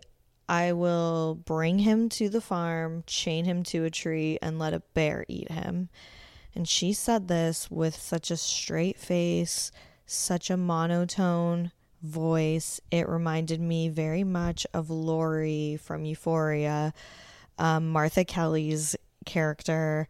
I 0.48 0.72
will 0.72 1.36
bring 1.36 1.78
him 1.78 2.08
to 2.08 2.28
the 2.28 2.40
farm, 2.40 3.04
chain 3.06 3.44
him 3.44 3.62
to 3.62 3.84
a 3.84 3.90
tree, 3.90 4.36
and 4.42 4.58
let 4.58 4.74
a 4.74 4.82
bear 4.92 5.24
eat 5.28 5.52
him. 5.52 5.90
And 6.52 6.68
she 6.68 6.92
said 6.92 7.28
this 7.28 7.70
with 7.70 7.94
such 7.94 8.32
a 8.32 8.36
straight 8.36 8.98
face, 8.98 9.70
such 10.04 10.50
a 10.50 10.56
monotone 10.56 11.70
voice. 12.04 12.80
It 12.90 13.08
reminded 13.08 13.60
me 13.60 13.88
very 13.88 14.24
much 14.24 14.66
of 14.74 14.90
Laurie 14.90 15.78
from 15.82 16.04
Euphoria, 16.04 16.92
um, 17.58 17.88
Martha 17.90 18.24
Kelly's 18.24 18.94
character. 19.24 20.06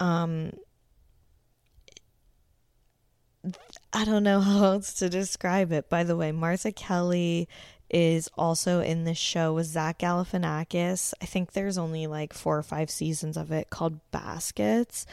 Um, 0.00 0.52
I 3.92 4.04
don't 4.04 4.24
know 4.24 4.40
how 4.40 4.64
else 4.64 4.94
to 4.94 5.08
describe 5.08 5.72
it. 5.72 5.88
By 5.88 6.04
the 6.04 6.16
way, 6.16 6.32
Martha 6.32 6.72
Kelly 6.72 7.48
is 7.88 8.28
also 8.36 8.80
in 8.80 9.04
this 9.04 9.18
show 9.18 9.52
with 9.52 9.66
Zach 9.66 9.98
Galifianakis. 9.98 11.12
I 11.20 11.26
think 11.26 11.52
there's 11.52 11.78
only 11.78 12.06
like 12.06 12.32
four 12.32 12.56
or 12.58 12.62
five 12.62 12.90
seasons 12.90 13.36
of 13.36 13.50
it 13.50 13.70
called 13.70 14.00
Baskets. 14.10 15.06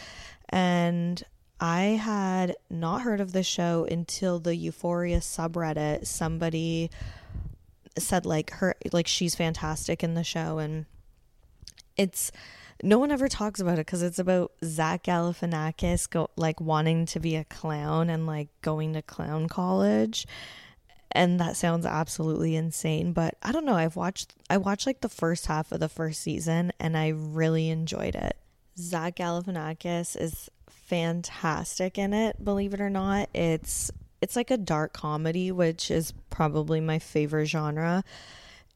And 0.50 1.24
I 1.60 1.82
had 1.82 2.56
not 2.70 3.02
heard 3.02 3.20
of 3.20 3.32
the 3.32 3.44
show 3.44 3.88
until 3.90 4.40
the 4.40 4.56
Euphoria 4.56 5.20
subreddit. 5.20 6.06
Somebody 6.06 6.92
said 7.98 8.26
like 8.26 8.52
her 8.52 8.76
like 8.94 9.08
she's 9.08 9.34
fantastic 9.34 10.04
in 10.04 10.14
the 10.14 10.24
show 10.24 10.60
and 10.60 10.86
it's 11.96 12.32
no 12.84 13.00
one 13.00 13.12
ever 13.12 13.28
talks 13.28 13.60
about 13.60 13.80
it 13.80 13.88
because 13.88 14.04
it's 14.04 14.20
about 14.20 14.52
Zach 14.64 15.04
Galifianakis 15.04 16.10
go 16.10 16.30
like 16.36 16.62
wanting 16.62 17.06
to 17.08 17.20
be 17.20 17.36
a 17.36 17.44
clown 17.44 18.10
and 18.10 18.28
like 18.28 18.50
going 18.62 18.94
to 18.94 19.02
clown 19.02 19.48
college, 19.48 20.28
and 21.12 21.40
that 21.40 21.56
sounds 21.56 21.86
absolutely 21.86 22.56
insane. 22.56 23.14
But 23.14 23.36
I 23.42 23.52
don't 23.52 23.66
know. 23.66 23.76
I've 23.76 23.96
watched 23.96 24.36
I 24.50 24.58
watched 24.58 24.86
like 24.86 25.02
the 25.02 25.10
first 25.10 25.48
half 25.48 25.72
of 25.72 25.80
the 25.80 25.90
first 25.90 26.22
season 26.22 26.72
and 26.80 26.96
I 26.96 27.10
really 27.10 27.70
enjoyed 27.70 28.16
it. 28.16 28.38
Zach 28.78 29.16
Galifianakis 29.16 30.16
is 30.22 30.50
fantastic 30.88 31.98
in 31.98 32.14
it. 32.14 32.44
Believe 32.44 32.74
it 32.74 32.82
or 32.82 32.90
not, 32.90 33.30
it's 33.34 33.92
it's 34.22 34.36
like 34.36 34.50
a 34.50 34.58
dark 34.58 34.94
comedy, 34.94 35.52
which 35.52 35.92
is 35.92 36.14
probably 36.30 36.80
my 36.82 37.00
favorite 37.00 37.46
genre, 37.46 38.04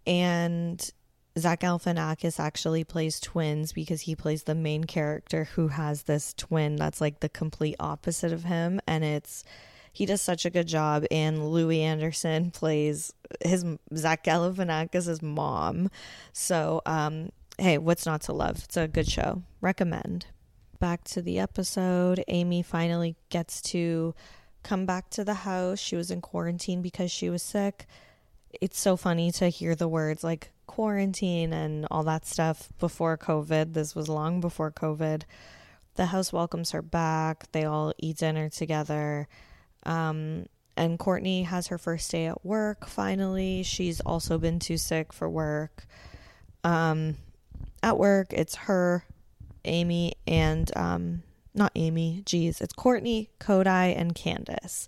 and 0.06 0.91
Zach 1.39 1.62
Galifianakis 1.62 2.39
actually 2.39 2.84
plays 2.84 3.20
twins 3.20 3.72
because 3.72 4.01
he 4.01 4.15
plays 4.15 4.44
the 4.44 4.56
main 4.56 4.84
character 4.84 5.46
who 5.46 5.70
has 5.70 6.03
this 6.03 6.34
twin 6.34 6.75
that's 6.75 7.00
like 7.00 7.22
the 7.22 7.30
complete 7.30 7.75
opposite 7.80 8.34
of 8.34 8.44
him, 8.44 8.82
and 8.86 9.03
it's 9.03 9.44
he 9.94 10.06
does 10.06 10.22
such 10.22 10.46
a 10.46 10.50
good 10.50 10.68
job. 10.68 11.06
And 11.12 11.50
Louie 11.50 11.82
Anderson 11.82 12.51
plays 12.51 13.13
his 13.41 13.65
Zach 13.96 14.24
Galifianakis' 14.24 15.22
mom. 15.22 15.89
So, 16.34 16.82
um, 16.86 17.30
hey, 17.58 17.77
what's 17.77 18.06
not 18.06 18.22
to 18.24 18.34
love? 18.34 18.63
It's 18.65 18.77
a 18.77 18.88
good 18.88 19.08
show. 19.08 19.44
Recommend. 19.62 20.25
Back 20.82 21.04
to 21.06 21.22
the 21.22 21.38
episode. 21.38 22.24
Amy 22.28 22.64
finally 22.64 23.16
gets 23.30 23.62
to 23.62 24.16
come 24.64 24.88
back 24.88 25.12
to 25.12 25.24
the 25.24 25.36
house. 25.36 25.78
She 25.78 25.96
was 25.96 26.10
in 26.10 26.22
quarantine 26.22 26.82
because 26.82 27.12
she 27.12 27.30
was 27.30 27.44
sick. 27.44 27.86
It's 28.60 28.80
so 28.80 28.98
funny 28.98 29.32
to 29.34 29.50
hear 29.50 29.76
the 29.76 29.88
words 29.88 30.24
like 30.24 30.50
quarantine 30.66 31.54
and 31.54 31.86
all 31.92 32.02
that 32.06 32.26
stuff 32.26 32.70
before 32.80 33.16
COVID. 33.16 33.74
This 33.74 33.94
was 33.94 34.10
long 34.10 34.42
before 34.42 34.72
COVID. 34.72 35.22
The 35.98 36.08
house 36.08 36.34
welcomes 36.34 36.72
her 36.72 36.82
back. 36.82 37.52
They 37.52 37.64
all 37.64 37.94
eat 38.00 38.18
dinner 38.18 38.50
together. 38.50 39.28
Um, 39.86 40.48
and 40.76 40.98
Kortni 40.98 41.46
has 41.46 41.68
her 41.68 41.78
first 41.78 42.10
day 42.10 42.26
at 42.26 42.44
work 42.44 42.88
finally. 42.88 43.62
She's 43.62 44.02
also 44.02 44.40
been 44.40 44.58
too 44.58 44.78
sick 44.78 45.14
for 45.14 45.30
work. 45.30 45.86
Um, 46.64 47.18
at 47.84 48.00
work, 48.00 48.34
it's 48.34 48.56
her, 48.56 49.06
Amy, 49.65 50.13
and 50.27 50.75
um, 50.75 51.24
not 51.53 51.72
Amy, 51.75 52.24
geez, 52.25 52.62
it's 52.62 52.74
Kortni, 52.74 53.27
Codi, 53.39 53.96
and 53.96 54.15
Candace. 54.15 54.88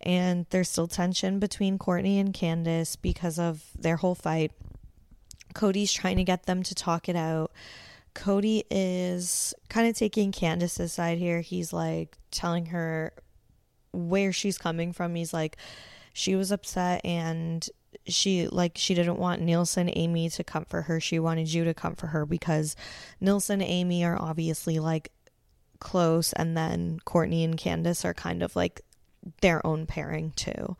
And 0.00 0.46
there's 0.50 0.68
still 0.68 0.86
tension 0.88 1.38
between 1.38 1.78
Kortni 1.78 2.20
and 2.20 2.32
Candace 2.32 2.96
because 2.96 3.38
of 3.38 3.64
their 3.78 3.96
whole 3.96 4.14
fight. 4.14 4.52
Codi's 5.54 5.92
trying 5.92 6.16
to 6.16 6.24
get 6.24 6.46
them 6.46 6.62
to 6.62 6.74
talk 6.74 7.08
it 7.08 7.16
out. 7.16 7.52
Codi 8.14 8.62
is 8.70 9.54
kind 9.68 9.88
of 9.88 9.96
taking 9.96 10.30
Candace's 10.30 10.92
side 10.92 11.18
here. 11.18 11.40
He's 11.40 11.72
like 11.72 12.16
telling 12.30 12.66
her 12.66 13.12
where 13.92 14.32
she's 14.32 14.58
coming 14.58 14.92
from. 14.92 15.14
He's 15.14 15.32
like, 15.32 15.56
she 16.12 16.36
was 16.36 16.52
upset 16.52 17.00
and 17.04 17.68
she 18.06 18.48
like 18.48 18.72
she 18.76 18.94
didn't 18.94 19.18
want 19.18 19.42
Nielsen 19.42 19.90
Amy 19.94 20.28
to 20.30 20.44
comfort 20.44 20.82
her. 20.82 21.00
She 21.00 21.18
wanted 21.18 21.52
you 21.52 21.64
to 21.64 21.74
comfort 21.74 22.08
her 22.08 22.26
because 22.26 22.76
Nielsen 23.20 23.60
Amy 23.62 24.04
are 24.04 24.20
obviously 24.20 24.78
like 24.78 25.12
close 25.80 26.32
and 26.32 26.56
then 26.56 27.00
Kortni 27.04 27.44
and 27.44 27.56
Candace 27.56 28.04
are 28.04 28.14
kind 28.14 28.42
of 28.42 28.56
like 28.56 28.80
their 29.40 29.64
own 29.66 29.86
pairing 29.86 30.32
too. 30.36 30.76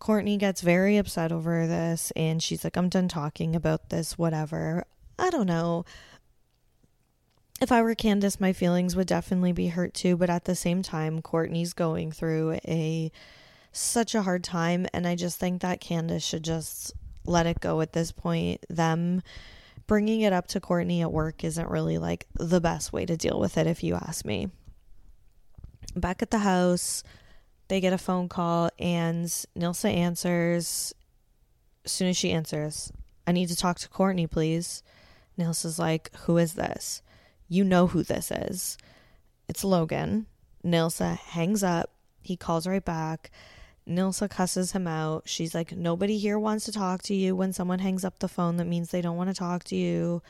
Kortni 0.00 0.38
gets 0.38 0.60
very 0.60 0.96
upset 0.96 1.30
over 1.30 1.66
this 1.66 2.12
and 2.16 2.42
she's 2.42 2.64
like, 2.64 2.76
I'm 2.76 2.88
done 2.88 3.08
talking 3.08 3.54
about 3.54 3.90
this, 3.90 4.18
whatever. 4.18 4.84
I 5.18 5.30
don't 5.30 5.46
know. 5.46 5.84
If 7.60 7.70
I 7.70 7.82
were 7.82 7.94
Candace, 7.94 8.40
my 8.40 8.52
feelings 8.52 8.96
would 8.96 9.06
definitely 9.06 9.52
be 9.52 9.68
hurt 9.68 9.94
too, 9.94 10.16
but 10.16 10.28
at 10.28 10.46
the 10.46 10.56
same 10.56 10.82
time, 10.82 11.22
Kortni's 11.22 11.72
going 11.72 12.10
through 12.10 12.58
a 12.66 13.12
such 13.72 14.14
a 14.14 14.22
hard 14.22 14.44
time 14.44 14.86
and 14.92 15.06
I 15.06 15.16
just 15.16 15.38
think 15.38 15.62
that 15.62 15.80
Candace 15.80 16.24
should 16.24 16.44
just 16.44 16.92
let 17.24 17.46
it 17.46 17.60
go 17.60 17.80
at 17.80 17.92
this 17.92 18.12
point. 18.12 18.64
Them 18.68 19.22
bringing 19.86 20.20
it 20.20 20.32
up 20.32 20.46
to 20.48 20.60
Kortni 20.60 21.00
at 21.00 21.12
work 21.12 21.44
isn't 21.44 21.68
really 21.68 21.98
like 21.98 22.26
the 22.34 22.60
best 22.60 22.92
way 22.92 23.06
to 23.06 23.16
deal 23.16 23.38
with 23.40 23.56
it 23.58 23.66
if 23.66 23.82
you 23.82 23.94
ask 23.94 24.24
me. 24.24 24.48
Back 25.96 26.22
at 26.22 26.30
the 26.30 26.38
house, 26.38 27.02
they 27.68 27.80
get 27.80 27.92
a 27.92 27.98
phone 27.98 28.28
call 28.28 28.70
and 28.78 29.26
Nilsa 29.56 29.90
answers. 29.90 30.94
As 31.84 31.92
soon 31.92 32.08
as 32.08 32.16
she 32.16 32.30
answers, 32.30 32.92
I 33.26 33.32
need 33.32 33.48
to 33.48 33.56
talk 33.56 33.78
to 33.80 33.88
Kortni, 33.88 34.30
please. 34.30 34.82
Nilsa's 35.38 35.78
like, 35.78 36.14
Who 36.20 36.38
is 36.38 36.54
this? 36.54 37.02
You 37.48 37.64
know 37.64 37.86
who 37.86 38.02
this 38.02 38.30
is. 38.30 38.78
It's 39.48 39.64
Logan. 39.64 40.26
Nilsa 40.64 41.16
hangs 41.18 41.62
up. 41.62 41.90
He 42.22 42.36
calls 42.36 42.66
right 42.66 42.84
back. 42.84 43.30
Nilsa 43.86 44.28
cusses 44.28 44.72
him 44.72 44.86
out. 44.86 45.24
She's 45.26 45.54
like, 45.54 45.72
Nobody 45.72 46.18
here 46.18 46.38
wants 46.38 46.64
to 46.66 46.72
talk 46.72 47.02
to 47.04 47.14
you. 47.14 47.34
When 47.34 47.52
someone 47.52 47.80
hangs 47.80 48.04
up 48.04 48.18
the 48.18 48.28
phone, 48.28 48.56
that 48.56 48.66
means 48.66 48.90
they 48.90 49.02
don't 49.02 49.16
want 49.16 49.30
to 49.30 49.34
talk 49.34 49.64
to 49.64 49.76
you. 49.76 50.22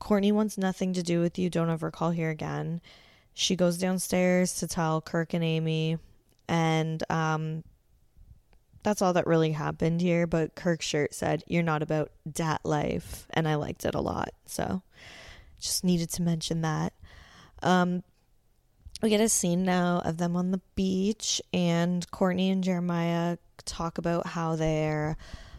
Kortni 0.00 0.32
wants 0.32 0.58
nothing 0.58 0.92
to 0.92 1.02
do 1.02 1.20
with 1.20 1.38
you. 1.38 1.50
Don't 1.50 1.70
ever 1.70 1.90
call 1.90 2.10
here 2.10 2.30
again. 2.30 2.80
She 3.34 3.56
goes 3.56 3.78
downstairs 3.78 4.54
to 4.60 4.66
tell 4.66 5.00
Kirk 5.00 5.34
and 5.34 5.44
Amy 5.44 5.98
and 6.48 7.02
um, 7.10 7.64
that's 8.82 9.02
all 9.02 9.12
that 9.14 9.26
really 9.26 9.52
happened 9.52 10.00
here. 10.00 10.26
But 10.26 10.54
Kirk's 10.54 10.86
shirt 10.86 11.14
said, 11.14 11.42
You're 11.46 11.62
not 11.62 11.82
about 11.82 12.10
dat 12.30 12.60
life. 12.64 13.26
And 13.30 13.48
I 13.48 13.56
liked 13.56 13.84
it 13.84 13.94
a 13.94 14.00
lot. 14.00 14.30
So 14.46 14.82
just 15.60 15.84
needed 15.84 16.10
to 16.10 16.22
mention 16.22 16.62
that. 16.62 16.92
Um, 17.62 18.02
we 19.02 19.10
get 19.10 19.20
a 19.20 19.28
scene 19.28 19.64
now 19.64 20.00
of 20.04 20.16
them 20.16 20.36
on 20.36 20.50
the 20.50 20.60
beach, 20.74 21.40
and 21.52 22.08
Kortni 22.10 22.50
and 22.50 22.64
Jeremiah 22.64 23.36
talk 23.64 23.98
about 23.98 24.26
how 24.26 24.56
they're 24.56 25.16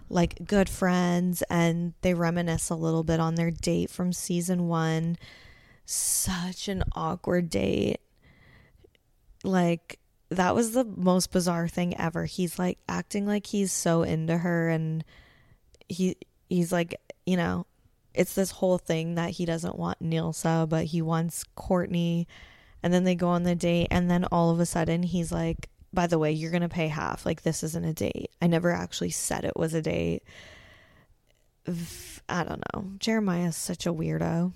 like 0.10 0.46
good 0.46 0.70
friends 0.70 1.44
and 1.50 1.94
they 2.01 2.13
reminisce 2.13 2.70
a 2.70 2.75
little 2.75 3.03
bit 3.03 3.20
on 3.20 3.36
their 3.36 3.51
date 3.51 3.89
from 3.89 4.13
season 4.13 4.67
one. 4.67 5.17
Such 5.86 6.67
an 6.67 6.84
awkward 6.96 7.50
date. 7.50 8.00
Like, 9.44 10.00
that 10.29 10.56
was 10.56 10.72
the 10.72 10.84
most 10.84 11.32
bizarre 11.32 11.67
thing 11.67 11.98
ever. 11.98 12.25
He's 12.25 12.60
like 12.60 12.79
acting 12.89 13.25
like 13.25 13.48
he's 13.48 13.72
so 13.72 14.03
into 14.03 14.38
her 14.38 14.70
and 14.70 15.03
he 15.88 16.17
he's 16.50 16.72
like, 16.72 17.00
you 17.25 17.38
know, 17.38 17.65
it's 18.13 18.34
this 18.34 18.51
whole 18.51 18.77
thing 18.77 19.15
that 19.15 19.32
he 19.32 19.46
doesn't 19.46 19.77
want 19.77 20.01
Nilsa, 20.01 20.67
but 20.67 20.86
he 20.86 21.01
wants 21.01 21.46
Kortni. 21.56 22.25
And 22.88 22.94
then 22.94 23.03
they 23.03 23.15
go 23.15 23.27
on 23.27 23.44
the 23.44 23.53
date 23.53 23.89
and 23.91 24.10
then 24.10 24.24
all 24.32 24.50
of 24.50 24.62
a 24.62 24.65
sudden 24.65 25.03
he's 25.03 25.29
like, 25.29 25.67
by 25.91 26.08
the 26.08 26.17
way, 26.17 26.32
you're 26.32 26.51
going 26.51 26.62
to 26.62 26.70
pay 26.70 26.88
half. 26.88 27.25
Like 27.25 27.42
this 27.42 27.62
isn't 27.62 27.83
a 27.83 27.92
date. 27.92 28.31
I 28.42 28.48
never 28.48 28.72
actually 28.72 29.09
said 29.09 29.44
it 29.44 29.57
was 29.57 29.74
a 29.74 29.81
date. 29.81 30.24
I 32.29 32.46
don't 32.46 32.64
know. 32.74 32.92
Jeremiah 32.98 33.50
is 33.50 33.57
such 33.57 33.85
a 33.85 33.94
weirdo. 33.94 34.53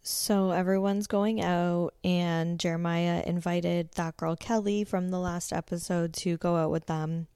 So 0.00 0.52
everyone's 0.52 1.06
going 1.06 1.42
out, 1.42 1.92
and 2.02 2.58
Jeremiah 2.58 3.22
invited 3.26 3.92
that 3.96 4.16
girl 4.16 4.36
Kelly 4.36 4.82
from 4.82 5.10
the 5.10 5.18
last 5.18 5.52
episode 5.52 6.14
to 6.14 6.38
go 6.38 6.56
out 6.56 6.70
with 6.70 6.86
them. 6.86 7.26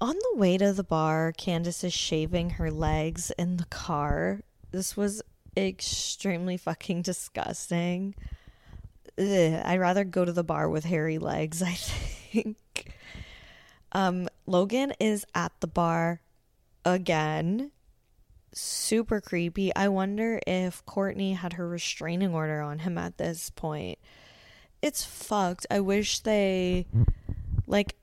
On 0.00 0.14
the 0.14 0.38
way 0.38 0.58
to 0.58 0.72
the 0.72 0.84
bar, 0.84 1.32
Candace 1.32 1.82
is 1.82 1.92
shaving 1.92 2.50
her 2.50 2.70
legs 2.70 3.32
in 3.36 3.56
the 3.56 3.64
car. 3.64 4.42
This 4.70 4.96
was 4.96 5.22
extremely 5.56 6.56
fucking 6.56 7.02
disgusting. 7.02 8.14
Ugh, 9.18 9.62
I'd 9.64 9.80
rather 9.80 10.04
go 10.04 10.24
to 10.24 10.32
the 10.32 10.44
bar 10.44 10.68
with 10.68 10.84
hairy 10.84 11.18
legs, 11.18 11.62
I 11.62 11.74
think. 11.74 12.92
Um, 13.92 14.28
Logan 14.46 14.92
is 14.98 15.24
at 15.34 15.52
the 15.60 15.68
bar 15.68 16.20
again 16.84 17.70
super 18.56 19.20
creepy. 19.20 19.74
I 19.74 19.88
wonder 19.88 20.40
if 20.46 20.84
Kortni 20.86 21.36
had 21.36 21.54
her 21.54 21.68
restraining 21.68 22.34
order 22.34 22.60
on 22.60 22.80
him 22.80 22.98
at 22.98 23.18
this 23.18 23.50
point. 23.50 23.98
It's 24.82 25.04
fucked. 25.04 25.66
I 25.70 25.80
wish 25.80 26.20
they 26.20 26.86
like 27.66 27.96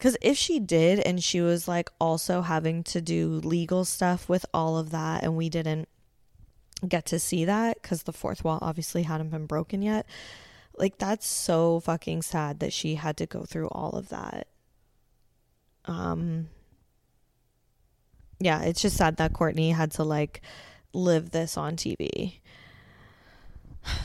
cuz 0.00 0.16
if 0.22 0.36
she 0.36 0.60
did 0.60 1.00
and 1.00 1.22
she 1.22 1.40
was 1.40 1.66
like 1.66 1.90
also 2.00 2.42
having 2.42 2.84
to 2.84 3.00
do 3.00 3.40
legal 3.42 3.84
stuff 3.84 4.28
with 4.28 4.46
all 4.54 4.78
of 4.78 4.90
that 4.90 5.24
and 5.24 5.36
we 5.36 5.48
didn't 5.48 5.88
get 6.86 7.04
to 7.06 7.18
see 7.18 7.44
that 7.44 7.82
cuz 7.82 8.04
the 8.04 8.12
fourth 8.12 8.44
wall 8.44 8.60
obviously 8.62 9.02
hadn't 9.02 9.30
been 9.30 9.46
broken 9.46 9.82
yet. 9.82 10.06
Like 10.78 10.98
that's 10.98 11.26
so 11.26 11.80
fucking 11.80 12.22
sad 12.22 12.60
that 12.60 12.72
she 12.72 12.94
had 12.94 13.16
to 13.18 13.26
go 13.26 13.42
through 13.42 13.68
all 13.68 13.90
of 13.90 14.08
that. 14.10 14.48
Um 15.84 16.48
yeah, 18.40 18.62
it's 18.62 18.82
just 18.82 18.96
sad 18.96 19.16
that 19.16 19.32
Kortni 19.32 19.74
had 19.74 19.92
to 19.92 20.04
like 20.04 20.42
live 20.92 21.30
this 21.30 21.56
on 21.56 21.76
TV. 21.76 22.40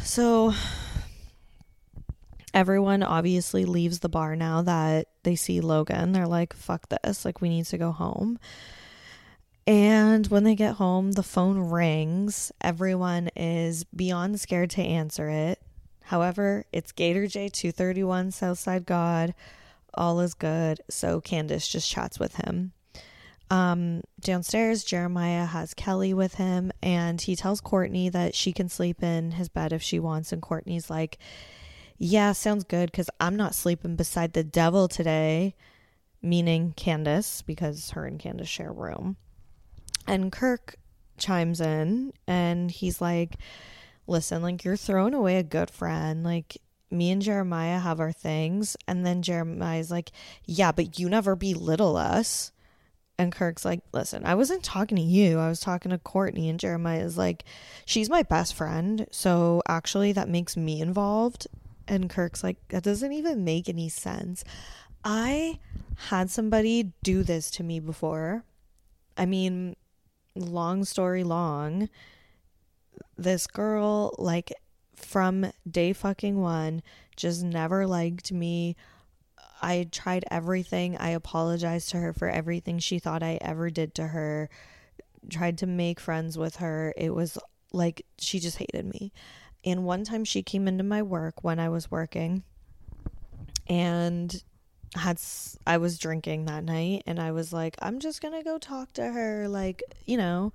So 0.03 0.53
everyone 2.53 3.03
obviously 3.03 3.65
leaves 3.65 3.99
the 3.99 4.09
bar 4.09 4.35
now 4.35 4.61
that 4.61 5.07
they 5.23 5.35
see 5.35 5.59
Logan. 5.59 6.11
They're 6.11 6.27
like, 6.27 6.53
fuck 6.53 6.87
this. 6.89 7.25
Like, 7.25 7.41
we 7.41 7.49
need 7.49 7.65
to 7.65 7.77
go 7.77 7.91
home. 7.91 8.39
And 9.65 10.27
when 10.27 10.43
they 10.43 10.55
get 10.55 10.75
home, 10.75 11.13
the 11.13 11.23
phone 11.23 11.57
rings. 11.57 12.51
Everyone 12.61 13.29
is 13.35 13.85
beyond 13.85 14.39
scared 14.39 14.69
to 14.71 14.81
answer 14.81 15.29
it. 15.29 15.59
However, 16.03 16.65
it's 16.71 16.91
Gator 16.91 17.23
J231 17.23 18.33
Southside 18.33 18.85
God. 18.85 19.33
All 19.93 20.19
is 20.19 20.33
good. 20.33 20.81
So 20.89 21.21
Candace 21.21 21.67
just 21.67 21.89
chats 21.89 22.19
with 22.19 22.35
him. 22.35 22.73
Um, 23.49 24.01
downstairs, 24.19 24.83
Jeremiah 24.83 25.45
has 25.45 25.73
Kelly 25.73 26.13
with 26.13 26.35
him, 26.35 26.71
and 26.81 27.21
he 27.21 27.35
tells 27.35 27.61
Kortni 27.61 28.11
that 28.11 28.33
she 28.33 28.51
can 28.51 28.67
sleep 28.67 29.03
in 29.03 29.31
his 29.31 29.47
bed 29.49 29.71
if 29.71 29.81
she 29.81 29.99
wants. 29.99 30.31
And 30.31 30.41
Kortni's 30.41 30.89
like, 30.89 31.19
Yeah, 31.97 32.31
sounds 32.31 32.63
good 32.63 32.91
because 32.91 33.09
I'm 33.19 33.35
not 33.35 33.53
sleeping 33.53 33.95
beside 33.95 34.33
the 34.33 34.43
devil 34.43 34.87
today, 34.87 35.55
meaning 36.21 36.73
Candace, 36.75 37.43
because 37.43 37.91
her 37.91 38.05
and 38.05 38.19
Candace 38.19 38.49
share 38.49 38.73
room. 38.73 39.17
And 40.07 40.31
Kirk 40.31 40.77
chimes 41.17 41.61
in 41.61 42.11
and 42.27 42.71
he's 42.71 42.99
like, 42.99 43.35
Listen, 44.07 44.41
like, 44.41 44.63
you're 44.63 44.77
throwing 44.77 45.13
away 45.13 45.37
a 45.37 45.43
good 45.43 45.69
friend. 45.69 46.23
Like, 46.23 46.57
me 46.91 47.11
and 47.11 47.21
Jeremiah 47.21 47.79
have 47.79 47.99
our 47.99 48.11
things. 48.11 48.77
And 48.87 49.05
then 49.05 49.21
Jeremiah's 49.21 49.91
like, 49.91 50.11
Yeah, 50.45 50.71
but 50.71 50.99
you 50.99 51.09
never 51.09 51.35
belittle 51.35 51.97
us. 51.97 52.51
And 53.17 53.31
Kirk's 53.31 53.63
like, 53.63 53.81
listen, 53.91 54.25
I 54.25 54.35
wasn't 54.35 54.63
talking 54.63 54.97
to 54.97 55.03
you. 55.03 55.37
I 55.37 55.47
was 55.47 55.59
talking 55.59 55.91
to 55.91 55.97
Kortni. 55.99 56.49
And 56.49 56.59
Jeremiah 56.59 57.03
is 57.03 57.17
like, 57.17 57.43
she's 57.85 58.09
my 58.09 58.23
best 58.23 58.55
friend. 58.55 59.07
So 59.11 59.61
actually, 59.67 60.13
that 60.13 60.29
makes 60.29 60.57
me 60.57 60.81
involved. 60.81 61.47
And 61.87 62.09
Kirk's 62.09 62.43
like, 62.43 62.57
that 62.69 62.83
doesn't 62.83 63.11
even 63.11 63.43
make 63.43 63.69
any 63.69 63.87
sense. 63.87 64.43
I 65.03 65.59
had 66.07 66.31
somebody 66.31 66.91
do 67.03 67.23
this 67.23 67.51
to 67.51 67.63
me 67.63 67.79
before. 67.79 68.45
I 69.15 69.25
mean, 69.27 69.75
long 70.35 70.83
story 70.83 71.23
long, 71.23 71.89
this 73.17 73.47
girl, 73.47 74.15
like, 74.17 74.53
from 74.95 75.51
day 75.69 75.93
fucking 75.93 76.39
one, 76.39 76.81
just 77.15 77.43
never 77.43 77.85
liked 77.85 78.31
me 78.31 78.75
I 79.63 79.87
tried 79.89 80.25
everything. 80.29 80.97
I 80.97 81.11
apologized 81.11 81.89
to 81.91 81.97
her 81.97 82.11
for 82.11 82.29
everything 82.29 82.79
she 82.79 82.99
thought 82.99 83.23
I 83.23 83.39
ever 83.39 83.69
did 83.69 83.95
to 83.95 84.07
her. 84.07 84.49
Tried 85.29 85.57
to 85.59 85.65
make 85.65 86.01
friends 86.01 86.37
with 86.37 86.57
her. 86.57 86.93
It 86.97 87.15
was 87.15 87.37
like 87.71 88.05
she 88.19 88.39
just 88.39 88.57
hated 88.57 88.85
me. 88.85 89.13
And 89.63 89.85
one 89.85 90.03
time 90.03 90.25
she 90.25 90.43
came 90.43 90.67
into 90.67 90.83
my 90.83 91.01
work 91.01 91.45
when 91.45 91.61
I 91.61 91.69
was 91.69 91.89
working 91.89 92.43
and 93.65 94.43
had 94.95 95.19
I 95.65 95.77
was 95.77 95.97
drinking 95.97 96.45
that 96.45 96.65
night 96.65 97.03
and 97.07 97.17
I 97.17 97.31
was 97.31 97.53
like 97.53 97.77
I'm 97.81 97.99
just 97.99 98.21
going 98.21 98.33
to 98.33 98.43
go 98.43 98.57
talk 98.57 98.91
to 98.93 99.11
her 99.13 99.47
like, 99.47 99.81
you 100.05 100.17
know, 100.17 100.51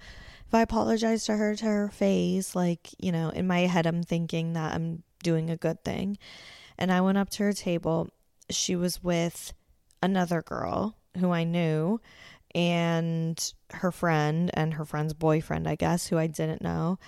if 0.49 0.55
I 0.55 0.63
apologize 0.63 1.27
to 1.27 1.37
her 1.37 1.55
to 1.57 1.65
her 1.67 1.89
face, 1.89 2.57
like, 2.57 2.89
you 2.99 3.13
know, 3.13 3.29
in 3.29 3.47
my 3.47 3.61
head, 3.61 3.87
I'm 3.87 4.03
thinking 4.03 4.55
that 4.55 4.75
I'm 4.75 5.03
doing 5.23 5.51
a 5.51 5.59
good 5.59 5.85
thing. 5.85 6.17
And 6.79 6.91
I 6.91 7.03
went 7.03 7.19
up 7.19 7.29
to 7.31 7.43
her 7.43 7.53
table. 7.53 8.09
She 8.49 8.75
was 8.75 9.05
with 9.05 9.53
another 10.03 10.41
girl 10.41 10.97
who 11.19 11.33
I 11.33 11.45
knew 11.45 12.01
and 12.55 13.53
her 13.73 13.93
friend 13.93 14.51
and 14.55 14.73
her 14.75 14.87
friend's 14.87 15.13
boyfriend, 15.13 15.69
I 15.69 15.75
guess, 15.75 16.07
who 16.07 16.17
I 16.17 16.29
didn't 16.29 16.63
know. 16.63 16.99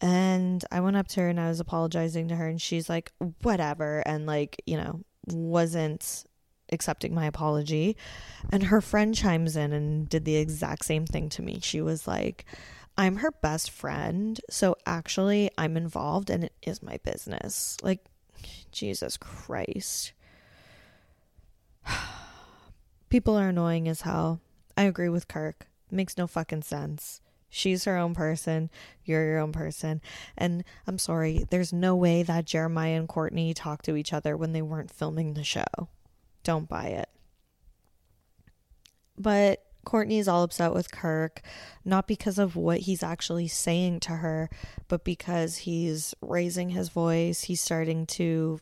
And 0.00 0.64
I 0.72 0.80
went 0.80 0.96
up 0.96 1.06
to 1.08 1.20
her 1.20 1.28
and 1.28 1.38
I 1.38 1.48
was 1.48 1.60
apologizing 1.60 2.26
to 2.28 2.36
her, 2.36 2.48
and 2.48 2.60
she's 2.60 2.88
like, 2.88 3.12
whatever. 3.42 4.02
And, 4.04 4.26
like, 4.26 4.60
you 4.66 4.78
know, 4.78 5.02
wasn't 5.28 6.24
accepting 6.72 7.14
my 7.14 7.26
apology. 7.26 7.96
And 8.50 8.64
her 8.64 8.80
friend 8.80 9.14
chimes 9.14 9.56
in 9.56 9.72
and 9.72 10.08
did 10.08 10.24
the 10.24 10.36
exact 10.36 10.86
same 10.86 11.06
thing 11.06 11.28
to 11.30 11.42
me. 11.42 11.60
She 11.62 11.82
was 11.82 12.08
like, 12.08 12.46
I'm 12.96 13.16
her 13.16 13.30
best 13.30 13.70
friend. 13.70 14.40
So 14.50 14.76
actually, 14.86 15.50
I'm 15.56 15.76
involved 15.76 16.30
and 16.30 16.44
it 16.44 16.52
is 16.62 16.82
my 16.82 16.98
business. 17.02 17.76
Like, 17.82 18.04
Jesus 18.72 19.16
Christ. 19.16 20.12
People 23.08 23.36
are 23.36 23.48
annoying 23.48 23.88
as 23.88 24.02
hell. 24.02 24.40
I 24.76 24.84
agree 24.84 25.08
with 25.08 25.28
Kirk. 25.28 25.66
makes 25.90 26.16
no 26.16 26.26
fucking 26.26 26.62
sense. 26.62 27.20
She's 27.48 27.84
her 27.84 27.96
own 27.96 28.14
person. 28.14 28.70
You're 29.04 29.24
your 29.24 29.38
own 29.40 29.50
person. 29.50 30.00
And 30.38 30.62
I'm 30.86 30.98
sorry, 30.98 31.44
there's 31.50 31.72
no 31.72 31.96
way 31.96 32.22
that 32.22 32.44
Jeremiah 32.44 32.96
and 32.96 33.08
Kortni 33.08 33.52
talked 33.54 33.84
to 33.86 33.96
each 33.96 34.12
other 34.12 34.36
when 34.36 34.52
they 34.52 34.62
weren't 34.62 34.92
filming 34.92 35.34
the 35.34 35.42
show. 35.42 35.88
Don't 36.44 36.68
buy 36.68 36.86
it. 36.86 37.08
But 39.18 39.64
Kortni's 39.90 40.28
all 40.28 40.44
upset 40.44 40.72
with 40.72 40.92
Kirk, 40.92 41.42
not 41.84 42.06
because 42.06 42.38
of 42.38 42.54
what 42.54 42.80
he's 42.80 43.02
actually 43.02 43.48
saying 43.48 44.00
to 44.00 44.12
her, 44.12 44.48
but 44.86 45.02
because 45.02 45.58
he's 45.58 46.14
raising 46.20 46.70
his 46.70 46.90
voice. 46.90 47.42
He's 47.42 47.60
starting 47.60 48.06
to 48.06 48.60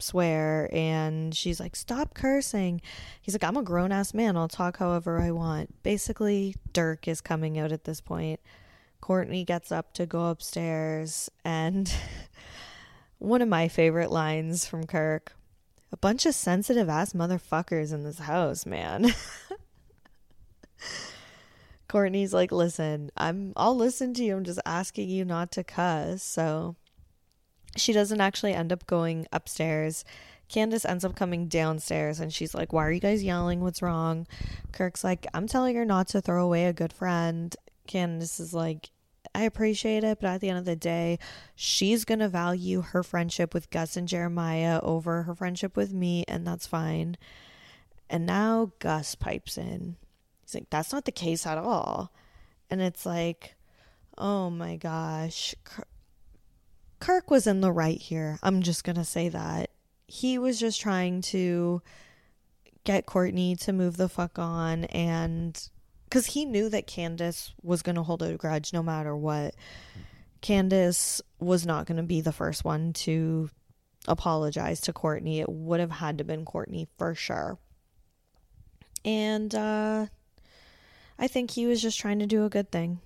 swear, 0.00 0.68
and 0.72 1.32
she's 1.32 1.60
like, 1.60 1.76
Stop 1.76 2.14
cursing. 2.14 2.80
He's 3.22 3.34
like, 3.34 3.44
I'm 3.44 3.56
a 3.56 3.62
grown 3.62 3.92
ass 3.92 4.12
man. 4.12 4.36
I'll 4.36 4.48
talk 4.48 4.78
however 4.78 5.20
I 5.20 5.30
want. 5.30 5.80
Basically, 5.84 6.56
Dirk 6.72 7.06
is 7.06 7.20
coming 7.20 7.56
out 7.56 7.70
at 7.70 7.84
this 7.84 8.00
point. 8.00 8.40
Kortni 9.00 9.46
gets 9.46 9.70
up 9.70 9.94
to 9.94 10.06
go 10.06 10.26
upstairs, 10.26 11.30
and 11.44 11.92
one 13.18 13.42
of 13.42 13.48
my 13.48 13.68
favorite 13.68 14.10
lines 14.10 14.66
from 14.66 14.86
Kirk 14.86 15.34
a 15.90 15.96
bunch 15.96 16.26
of 16.26 16.34
sensitive 16.34 16.88
ass 16.88 17.12
motherfuckers 17.12 17.92
in 17.92 18.04
this 18.04 18.18
house, 18.18 18.66
man. 18.66 19.06
Kortni's 21.88 22.34
like, 22.34 22.52
listen, 22.52 23.10
I'm 23.16 23.52
I'll 23.56 23.76
listen 23.76 24.14
to 24.14 24.24
you. 24.24 24.36
I'm 24.36 24.44
just 24.44 24.60
asking 24.66 25.08
you 25.08 25.24
not 25.24 25.50
to 25.52 25.64
cuss. 25.64 26.22
So 26.22 26.76
she 27.76 27.92
doesn't 27.92 28.20
actually 28.20 28.54
end 28.54 28.72
up 28.72 28.86
going 28.86 29.26
upstairs. 29.32 30.04
Candace 30.48 30.84
ends 30.84 31.04
up 31.04 31.14
coming 31.14 31.46
downstairs 31.46 32.20
and 32.20 32.32
she's 32.32 32.54
like, 32.54 32.72
Why 32.72 32.86
are 32.86 32.92
you 32.92 33.00
guys 33.00 33.22
yelling? 33.22 33.60
What's 33.60 33.82
wrong? 33.82 34.26
Kirk's 34.72 35.04
like, 35.04 35.26
I'm 35.34 35.46
telling 35.46 35.76
her 35.76 35.84
not 35.84 36.08
to 36.08 36.20
throw 36.20 36.44
away 36.44 36.66
a 36.66 36.72
good 36.72 36.92
friend. 36.92 37.54
Candace 37.86 38.40
is 38.40 38.54
like, 38.54 38.90
I 39.34 39.42
appreciate 39.42 40.04
it, 40.04 40.18
but 40.20 40.28
at 40.28 40.40
the 40.40 40.48
end 40.48 40.58
of 40.58 40.64
the 40.64 40.76
day, 40.76 41.18
she's 41.54 42.04
going 42.04 42.18
to 42.20 42.28
value 42.28 42.80
her 42.80 43.02
friendship 43.02 43.52
with 43.52 43.70
Gus 43.70 43.96
and 43.96 44.08
Jeremiah 44.08 44.80
over 44.82 45.24
her 45.24 45.34
friendship 45.34 45.76
with 45.76 45.92
me, 45.92 46.24
and 46.26 46.46
that's 46.46 46.66
fine. 46.66 47.16
And 48.08 48.24
now 48.24 48.72
Gus 48.78 49.14
pipes 49.14 49.58
in. 49.58 49.96
He's 50.48 50.54
like, 50.54 50.70
That's 50.70 50.92
not 50.92 51.04
the 51.04 51.12
case 51.12 51.46
at 51.46 51.58
all. 51.58 52.10
And 52.70 52.80
it's 52.80 53.04
like, 53.04 53.56
Oh 54.16 54.48
my 54.50 54.76
gosh. 54.76 55.54
Kirk 57.00 57.30
was 57.30 57.46
in 57.46 57.60
the 57.60 57.70
right 57.70 58.00
here. 58.00 58.38
I'm 58.42 58.62
just 58.62 58.82
going 58.82 58.96
to 58.96 59.04
say 59.04 59.28
that. 59.28 59.70
He 60.06 60.38
was 60.38 60.58
just 60.58 60.80
trying 60.80 61.20
to 61.22 61.82
get 62.84 63.06
Kortni 63.06 63.58
to 63.60 63.72
move 63.72 63.98
the 63.98 64.08
fuck 64.08 64.38
on 64.38 64.84
and 64.86 65.68
because 66.04 66.24
he 66.24 66.46
knew 66.46 66.70
that 66.70 66.86
Candace 66.86 67.52
was 67.62 67.82
going 67.82 67.96
to 67.96 68.02
hold 68.02 68.22
a 68.22 68.34
grudge 68.38 68.72
no 68.72 68.82
matter 68.82 69.14
what. 69.14 69.54
Candace 70.40 71.20
was 71.38 71.66
not 71.66 71.86
going 71.86 71.98
to 71.98 72.02
be 72.02 72.22
the 72.22 72.32
first 72.32 72.64
one 72.64 72.94
to 72.94 73.50
apologize 74.06 74.80
to 74.82 74.94
Kortni. 74.94 75.40
It 75.40 75.50
would 75.50 75.80
have 75.80 75.90
had 75.90 76.16
to 76.18 76.24
been 76.24 76.46
Kortni 76.46 76.86
for 76.96 77.14
sure. 77.14 77.58
And 79.04 79.54
uh, 79.54 80.06
I 81.18 81.26
think 81.26 81.50
he 81.50 81.66
was 81.66 81.82
just 81.82 81.98
trying 81.98 82.20
to 82.20 82.26
do 82.26 82.44
a 82.44 82.50
good 82.50 82.70
thing. 82.70 83.00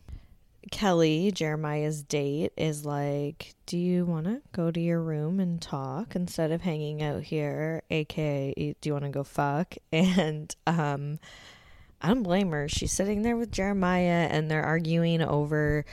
Kelly, 0.71 1.33
Jeremiah's 1.33 2.03
date, 2.03 2.53
is 2.57 2.85
like, 2.85 3.55
Do 3.67 3.77
you 3.77 4.05
want 4.05 4.27
to 4.27 4.43
go 4.53 4.71
to 4.71 4.81
your 4.81 5.01
room 5.01 5.41
and 5.41 5.61
talk 5.61 6.15
instead 6.15 6.53
of 6.53 6.61
hanging 6.61 7.03
out 7.03 7.23
here? 7.23 7.83
AKA, 7.91 8.77
do 8.81 8.89
you 8.89 8.93
want 8.93 9.05
to 9.05 9.11
go 9.11 9.25
fuck? 9.25 9.75
And 9.93 10.55
um, 10.67 11.19
I 12.01 12.09
don't 12.09 12.23
blame 12.23 12.51
her. 12.51 12.69
She's 12.69 12.93
sitting 12.93 13.23
there 13.23 13.37
with 13.37 13.51
Jeremiah 13.51 14.29
and 14.31 14.51
they're 14.51 14.65
arguing 14.65 15.23
over 15.23 15.85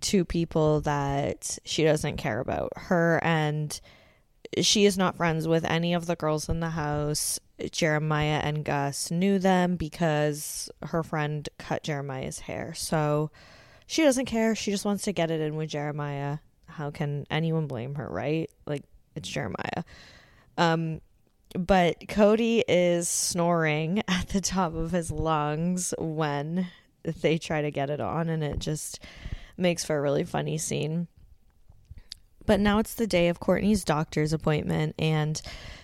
two 0.00 0.24
people 0.24 0.82
that 0.82 1.58
she 1.64 1.84
doesn't 1.84 2.18
care 2.18 2.40
about. 2.40 2.72
Her 2.76 3.20
and 3.22 3.78
she 4.60 4.84
is 4.84 4.98
not 4.98 5.16
friends 5.16 5.46
with 5.48 5.64
any 5.64 5.94
of 5.94 6.06
the 6.06 6.16
girls 6.16 6.48
in 6.48 6.60
the 6.60 6.70
house. 6.70 7.40
Jeremiah 7.70 8.40
and 8.42 8.64
Gus 8.64 9.10
knew 9.10 9.38
them 9.38 9.76
because 9.76 10.70
her 10.82 11.02
friend 11.02 11.48
cut 11.58 11.82
Jeremiah's 11.84 12.40
hair. 12.40 12.74
So 12.74 13.30
she 13.86 14.02
doesn't 14.02 14.26
care. 14.26 14.54
She 14.54 14.70
just 14.70 14.84
wants 14.84 15.04
to 15.04 15.12
get 15.12 15.30
it 15.30 15.40
in 15.40 15.56
with 15.56 15.70
Jeremiah. 15.70 16.38
How 16.66 16.90
can 16.90 17.26
anyone 17.30 17.66
blame 17.66 17.94
her, 17.94 18.08
right? 18.08 18.50
Like 18.66 18.82
it's 19.14 19.28
Jeremiah. 19.28 19.84
Um 20.58 21.00
but 21.56 22.00
Codi 22.08 22.62
is 22.66 23.08
snoring 23.08 24.02
at 24.08 24.28
the 24.28 24.40
top 24.40 24.74
of 24.74 24.90
his 24.90 25.10
lungs 25.10 25.94
when 25.98 26.68
they 27.04 27.38
try 27.38 27.62
to 27.62 27.70
get 27.70 27.90
it 27.90 28.00
on, 28.00 28.28
and 28.28 28.42
it 28.42 28.58
just 28.58 28.98
makes 29.56 29.84
for 29.84 29.96
a 29.96 30.00
really 30.00 30.24
funny 30.24 30.58
scene. 30.58 31.06
But 32.46 32.60
now 32.60 32.78
it's 32.78 32.94
the 32.94 33.06
day 33.06 33.28
of 33.28 33.40
Kortni's 33.40 33.84
doctor's 33.84 34.32
appointment, 34.32 34.94
and 34.98 35.40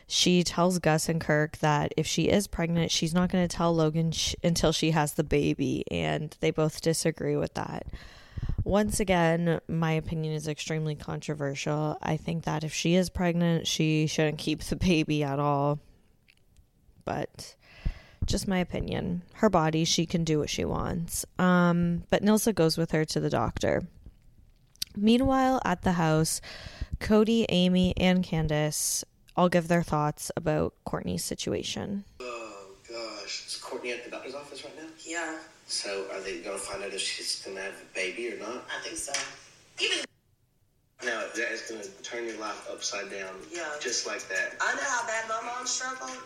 she 0.07 0.43
tells 0.43 0.79
Gus 0.79 1.09
and 1.09 1.21
Kirk 1.21 1.59
that 1.59 1.95
if 1.97 2.07
she 2.07 2.25
is 2.25 2.47
pregnant, 2.47 2.91
she's 2.91 3.15
not 3.15 3.31
going 3.31 3.47
to 3.47 3.57
tell 3.57 3.75
Logan 3.75 4.13
sh- 4.13 4.35
until 4.45 4.73
she 4.73 4.91
has 4.91 5.15
the 5.15 5.25
baby, 5.25 5.85
and 5.91 6.37
they 6.41 6.51
both 6.51 6.81
disagree 6.81 7.37
with 7.37 7.55
that. 7.55 7.87
Once 8.65 9.01
again, 9.01 9.61
my 9.69 9.93
opinion 9.93 10.35
is 10.35 10.49
extremely 10.49 10.95
controversial. 10.95 11.97
I 12.03 12.17
think 12.17 12.45
that 12.45 12.63
if 12.63 12.75
she 12.75 12.95
is 12.95 13.09
pregnant, 13.09 13.67
she 13.67 14.07
shouldn't 14.07 14.39
keep 14.39 14.63
the 14.63 14.77
baby 14.77 15.23
at 15.23 15.39
all. 15.39 15.79
But 17.05 17.57
just 18.27 18.47
my 18.47 18.59
opinion. 18.59 19.23
Her 19.35 19.49
body, 19.49 19.85
she 19.85 20.07
can 20.07 20.25
do 20.25 20.39
what 20.39 20.51
she 20.51 20.65
wants. 20.65 21.25
Um, 21.39 22.05
but 22.11 22.23
Nilsa 22.23 22.55
goes 22.55 22.77
with 22.77 22.91
her 22.93 23.05
to 23.07 23.21
the 23.21 23.31
doctor. 23.31 23.83
Meanwhile, 24.97 25.61
at 25.65 25.83
the 25.83 25.93
house, 25.93 26.41
Codi, 26.99 27.47
Amy, 27.49 27.95
and 27.97 28.23
Candace 28.23 29.05
all 29.37 29.49
give 29.49 29.69
their 29.69 29.83
thoughts 29.83 30.31
about 30.37 30.75
Kortni's 30.87 31.25
situation. 31.25 32.05
Oh 32.21 32.67
gosh, 32.89 33.47
is 33.47 33.61
Kortni 33.63 33.93
at 33.93 34.05
the 34.05 34.11
doctor's 34.11 34.35
office 34.35 34.65
right 34.65 34.77
now? 34.77 34.89
Yeah, 35.07 35.39
So 35.67 36.07
are 36.13 36.21
they 36.21 36.41
gonna 36.41 36.59
find 36.59 36.83
out 36.83 36.93
if 36.93 37.01
she's 37.01 37.43
gonna 37.47 37.61
have 37.63 37.73
a 37.75 37.95
baby 37.95 38.33
or 38.33 38.39
not? 38.39 38.67
I 38.77 38.83
think 38.83 38.97
so. 38.97 39.13
Even 39.81 40.05
Now 41.05 41.23
that 41.35 41.53
is 41.53 41.63
gonna 41.63 41.85
turn 42.03 42.27
your 42.27 42.39
life 42.39 42.69
upside 42.71 43.11
down. 43.11 43.35
Yeah. 43.51 43.69
Just 43.81 44.07
like 44.07 44.29
that. 44.29 44.57
I 44.61 44.75
know 44.75 44.83
how 44.83 45.07
bad 45.07 45.29
my 45.29 45.41
mom 45.47 45.67
struggled, 45.67 46.19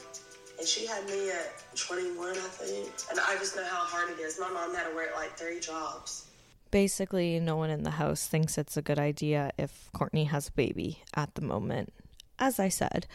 and 0.59 0.66
she 0.66 0.87
had 0.87 1.05
me 1.07 1.31
at 1.31 1.62
21, 1.77 2.31
I 2.31 2.33
think. 2.33 2.90
And 3.11 3.20
I 3.20 3.37
just 3.37 3.55
know 3.55 3.64
how 3.64 3.85
hard 3.85 4.11
it 4.11 4.20
is. 4.20 4.40
My 4.40 4.48
mom 4.48 4.74
had 4.74 4.88
to 4.88 4.94
work 4.96 5.11
like 5.14 5.37
three 5.38 5.61
jobs. 5.61 6.27
Basically, 6.74 7.38
no 7.38 7.54
one 7.54 7.70
in 7.70 7.84
the 7.84 8.02
house 8.02 8.26
thinks 8.26 8.58
it's 8.58 8.76
a 8.76 8.82
good 8.82 8.98
idea 8.98 9.52
if 9.56 9.88
Kortni 9.94 10.26
has 10.26 10.48
a 10.48 10.52
baby 10.52 11.04
at 11.14 11.32
the 11.37 11.40
moment, 11.40 11.92
as 12.37 12.58
I 12.58 12.68
said. 12.68 13.06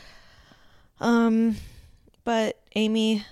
Um, 1.02 1.58
but 2.24 2.62
Amy, 2.78 3.26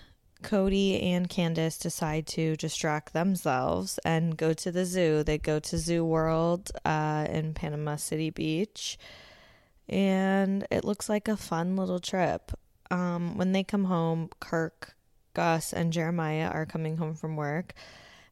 Codi, 0.43 1.01
and 1.01 1.29
Candace 1.29 1.77
decide 1.77 2.27
to 2.27 2.57
distract 2.57 3.13
themselves 3.13 4.01
and 4.03 4.35
go 4.35 4.51
to 4.51 4.69
the 4.69 4.83
zoo. 4.83 5.23
They 5.23 5.37
go 5.37 5.59
to 5.59 5.77
Zoo 5.77 6.03
World 6.03 6.71
uh, 6.83 7.25
in 7.29 7.53
Panama 7.53 7.95
City 7.95 8.29
Beach, 8.29 8.97
and 9.87 10.67
it 10.69 10.83
looks 10.83 11.07
like 11.07 11.29
a 11.29 11.37
fun 11.37 11.77
little 11.77 12.01
trip. 12.01 12.51
Um, 12.91 13.37
when 13.37 13.53
they 13.53 13.63
come 13.63 13.85
home, 13.85 14.29
Kirk, 14.41 14.93
Gus, 15.33 15.71
and 15.71 15.93
Jeremiah 15.93 16.49
are 16.49 16.65
coming 16.65 16.97
home 16.97 17.15
from 17.15 17.37
work. 17.37 17.73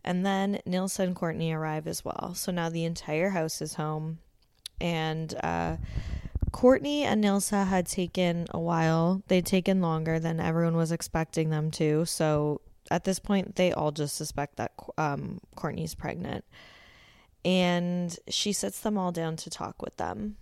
And 0.05 0.25
then 0.25 0.61
Nilsa 0.65 0.99
and 0.99 1.15
Kortni 1.15 1.51
arrive 1.53 1.87
as 1.87 2.05
well. 2.05 2.33
So 2.35 2.51
now 2.51 2.69
the 2.69 2.85
entire 2.85 3.31
house 3.31 3.59
is 3.61 3.73
home. 3.73 4.19
And 4.79 5.33
uh, 5.43 5.77
Kortni 6.51 7.01
and 7.01 7.23
Nilsa 7.23 7.65
had 7.65 7.87
taken 7.87 8.45
a 8.51 8.59
while. 8.59 9.23
They'd 9.27 9.45
taken 9.45 9.81
longer 9.81 10.19
than 10.19 10.39
everyone 10.39 10.77
was 10.77 10.91
expecting 10.91 11.49
them 11.49 11.71
to. 11.71 12.05
So 12.05 12.61
at 12.91 13.03
this 13.03 13.17
point, 13.17 13.55
they 13.55 13.73
all 13.73 13.91
just 13.91 14.15
suspect 14.15 14.57
that 14.57 14.73
um, 14.97 15.41
Courtney's 15.55 15.95
pregnant. 15.95 16.45
and 17.43 18.17
she 18.27 18.51
sits 18.51 18.79
them 18.79 18.97
all 18.97 19.11
down 19.11 19.35
to 19.37 19.49
talk 19.49 19.81
with 19.81 19.95
them. 19.97 20.35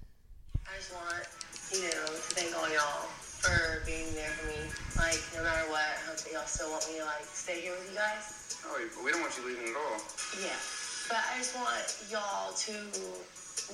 I 0.65 0.77
just 0.77 0.93
want, 0.93 1.27
you 1.73 1.81
know, 1.89 2.05
to 2.05 2.21
thank 2.31 2.55
all 2.55 2.69
y'all 2.71 3.07
for 3.19 3.83
being 3.85 4.13
there 4.15 4.29
for 4.29 4.47
me. 4.47 4.55
Like, 4.95 5.19
no 5.35 5.43
matter 5.43 5.69
what, 5.69 5.92
y'all 6.33 6.49
still 6.49 6.73
want 6.73 6.81
me 6.89 6.97
to, 6.97 7.05
like, 7.05 7.21
stay 7.29 7.61
here 7.61 7.77
with 7.77 7.85
you 7.85 7.95
guys. 7.95 8.57
Oh, 8.65 8.73
no, 8.73 9.05
we 9.05 9.13
don't 9.13 9.21
want 9.21 9.37
you 9.37 9.45
leaving 9.45 9.69
at 9.69 9.77
all. 9.77 10.01
Yeah. 10.41 10.57
But 11.05 11.21
I 11.29 11.37
just 11.37 11.53
want 11.53 11.85
y'all 12.09 12.49
to 12.49 12.73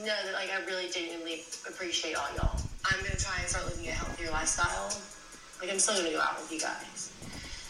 know 0.03 0.11
that, 0.11 0.35
like, 0.35 0.51
I 0.51 0.59
really 0.67 0.91
genuinely 0.91 1.47
appreciate 1.63 2.19
all 2.19 2.27
y'all. 2.35 2.59
I'm 2.83 2.99
gonna 2.99 3.15
try 3.15 3.39
and 3.39 3.47
start 3.47 3.63
living 3.71 3.87
a 3.87 3.95
healthier 3.95 4.31
lifestyle. 4.35 4.91
Like, 5.63 5.71
I'm 5.71 5.79
still 5.79 6.03
gonna 6.03 6.11
go 6.11 6.19
out 6.19 6.35
with 6.35 6.51
you 6.51 6.59
guys. 6.59 7.15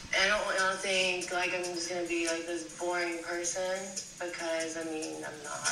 And 0.10 0.26
I 0.26 0.34
don't 0.34 0.42
want 0.50 0.58
y'all 0.58 0.74
to 0.74 0.82
think, 0.82 1.30
like, 1.30 1.54
I'm 1.54 1.62
just 1.78 1.86
gonna 1.86 2.10
be, 2.10 2.26
like, 2.26 2.50
this 2.50 2.66
boring 2.82 3.22
person 3.22 3.78
because, 4.18 4.74
I 4.74 4.90
mean, 4.90 5.22
I'm 5.22 5.38
not. 5.46 5.70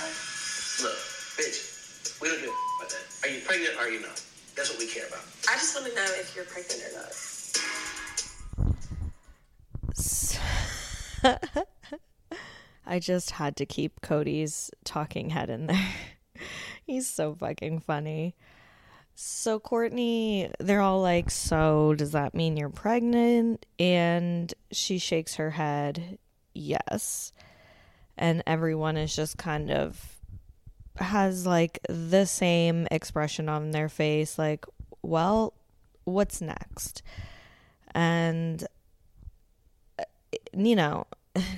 Look, 0.86 0.94
bitch, 1.42 2.22
we 2.22 2.30
don't 2.30 2.38
give 2.38 2.54
a 2.54 2.58
about 2.78 2.94
that. 2.94 3.06
Are 3.26 3.34
you 3.34 3.42
pregnant 3.42 3.82
or 3.82 3.90
are 3.90 3.90
you 3.90 4.06
not? 4.06 4.22
That's 4.54 4.70
what 4.70 4.78
we 4.78 4.86
care 4.86 5.10
about. 5.10 5.26
I 5.50 5.58
just 5.58 5.74
want 5.74 5.90
to 5.90 5.96
know 5.98 6.06
if 6.22 6.38
you're 6.38 6.46
pregnant 6.46 6.86
or 6.94 7.02
not. 7.02 7.37
I 12.86 13.00
just 13.00 13.32
had 13.32 13.58
to 13.58 13.66
keep 13.66 14.02
Codi's 14.02 14.72
talking 14.84 15.30
head 15.30 15.50
in 15.50 15.68
there. 15.68 15.94
He's 16.86 17.08
so 17.08 17.36
fucking 17.36 17.82
funny. 17.82 18.36
So, 19.20 19.60
Kortni, 19.60 20.52
they're 20.60 20.80
all 20.82 21.02
like, 21.02 21.32
So, 21.32 21.96
does 21.96 22.12
that 22.12 22.34
mean 22.34 22.56
you're 22.56 22.70
pregnant? 22.70 23.66
And 23.80 24.54
she 24.72 25.00
shakes 25.00 25.36
her 25.36 25.52
head, 25.52 26.20
Yes. 26.54 27.34
And 28.18 28.44
everyone 28.48 28.96
is 28.96 29.16
just 29.16 29.38
kind 29.38 29.70
of 29.70 30.18
has 30.98 31.46
like 31.46 31.80
the 31.90 32.26
same 32.26 32.88
expression 32.90 33.50
on 33.50 33.72
their 33.72 33.90
face, 33.90 34.38
like, 34.38 34.66
Well, 35.02 35.54
what's 36.04 36.40
next? 36.40 37.02
And, 37.94 38.64
uh, 39.98 40.04
you 40.56 40.76
know, 40.76 41.08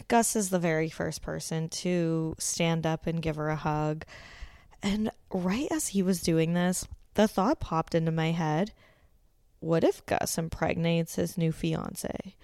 Gus 0.08 0.36
is 0.36 0.50
the 0.50 0.60
very 0.60 0.90
first 0.90 1.22
person 1.22 1.70
to 1.70 2.36
stand 2.40 2.86
up 2.86 3.08
and 3.08 3.22
give 3.22 3.36
her 3.36 3.50
a 3.50 3.56
hug. 3.56 4.06
And 4.82 5.12
right 5.32 5.68
as 5.72 5.90
he 5.90 6.02
was 6.02 6.22
doing 6.22 6.54
this, 6.54 6.88
the 7.16 7.28
thought 7.28 7.60
popped 7.60 7.96
into 7.96 8.12
my 8.12 8.32
head 8.32 8.72
what 9.60 9.84
if 9.84 10.06
Gus 10.06 10.38
impregnates 10.38 11.16
his 11.16 11.38
new 11.38 11.52
fiance? 11.52 12.36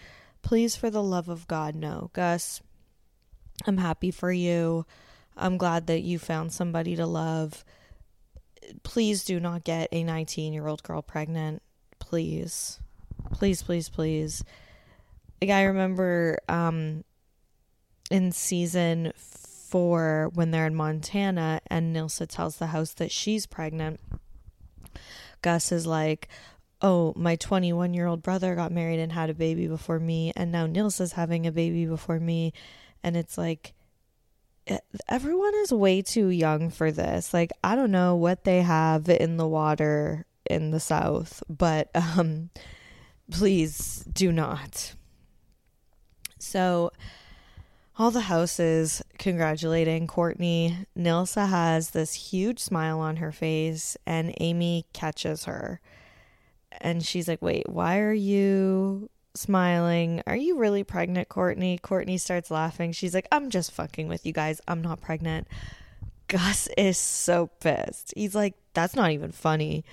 Please, 0.41 0.75
for 0.75 0.89
the 0.89 1.03
love 1.03 1.29
of 1.29 1.47
God, 1.47 1.75
no. 1.75 2.09
Gus, 2.13 2.61
I'm 3.65 3.77
happy 3.77 4.11
for 4.11 4.31
you. 4.31 4.85
I'm 5.37 5.57
glad 5.57 5.87
that 5.87 6.01
you 6.01 6.19
found 6.19 6.51
somebody 6.51 6.95
to 6.95 7.05
love. 7.05 7.63
Please 8.83 9.23
do 9.23 9.39
not 9.39 9.63
get 9.63 9.89
a 9.91 10.03
19 10.03 10.53
year 10.53 10.67
old 10.67 10.83
girl 10.83 11.01
pregnant. 11.01 11.61
Please. 11.99 12.79
Please, 13.31 13.63
please, 13.63 13.89
please. 13.89 14.43
Like, 15.41 15.51
I 15.51 15.63
remember 15.63 16.39
um, 16.47 17.03
in 18.09 18.31
season 18.31 19.11
four 19.15 20.29
when 20.33 20.51
they're 20.51 20.67
in 20.67 20.75
Montana 20.75 21.59
and 21.67 21.95
Nilsa 21.95 22.27
tells 22.27 22.57
the 22.57 22.67
house 22.67 22.93
that 22.93 23.11
she's 23.11 23.45
pregnant. 23.45 23.99
Gus 25.41 25.71
is 25.71 25.85
like, 25.85 26.27
Oh, 26.81 27.13
my 27.15 27.35
21 27.35 27.93
year 27.93 28.05
old 28.05 28.21
brother 28.21 28.53
got 28.53 28.71
married 28.71 28.99
and 28.99 29.11
had 29.11 29.29
a 29.29 29.33
baby 29.33 29.67
before 29.67 29.99
me, 29.99 30.33
and 30.35 30.51
now 30.51 30.67
Nilsa's 30.67 31.13
having 31.13 31.47
a 31.47 31.51
baby 31.51 31.85
before 31.85 32.19
me. 32.19 32.53
And 33.01 33.15
it's 33.15 33.37
like, 33.37 33.73
everyone 35.07 35.53
is 35.55 35.71
way 35.71 36.01
too 36.01 36.27
young 36.27 36.69
for 36.69 36.91
this. 36.91 37.33
Like, 37.33 37.51
I 37.63 37.75
don't 37.75 37.91
know 37.91 38.15
what 38.15 38.43
they 38.43 38.61
have 38.61 39.09
in 39.09 39.37
the 39.37 39.47
water 39.47 40.25
in 40.49 40.71
the 40.71 40.79
South, 40.79 41.41
but 41.49 41.89
um, 41.95 42.49
please 43.31 44.05
do 44.11 44.31
not. 44.31 44.93
So, 46.39 46.91
all 47.97 48.11
the 48.11 48.21
houses 48.21 49.01
congratulating 49.17 50.07
Kortni. 50.07 50.85
Nilsa 50.97 51.47
has 51.47 51.91
this 51.91 52.13
huge 52.13 52.59
smile 52.59 52.99
on 52.99 53.17
her 53.17 53.31
face, 53.31 53.95
and 54.05 54.33
Amy 54.39 54.85
catches 54.93 55.45
her. 55.45 55.79
And 56.81 57.05
she's 57.05 57.27
like, 57.27 57.41
Wait, 57.41 57.69
why 57.69 57.99
are 57.99 58.13
you 58.13 59.09
smiling? 59.33 60.21
Are 60.27 60.35
you 60.35 60.57
really 60.57 60.83
pregnant, 60.83 61.29
Kortni? 61.29 61.79
Kortni 61.79 62.19
starts 62.19 62.51
laughing. 62.51 62.91
She's 62.91 63.13
like, 63.13 63.27
I'm 63.31 63.49
just 63.49 63.71
fucking 63.71 64.07
with 64.07 64.25
you 64.25 64.33
guys. 64.33 64.59
I'm 64.67 64.81
not 64.81 65.01
pregnant. 65.01 65.47
Gus 66.27 66.67
is 66.77 66.97
so 66.97 67.47
pissed. 67.59 68.13
He's 68.15 68.35
like, 68.35 68.55
That's 68.73 68.95
not 68.95 69.11
even 69.11 69.31
funny. 69.31 69.85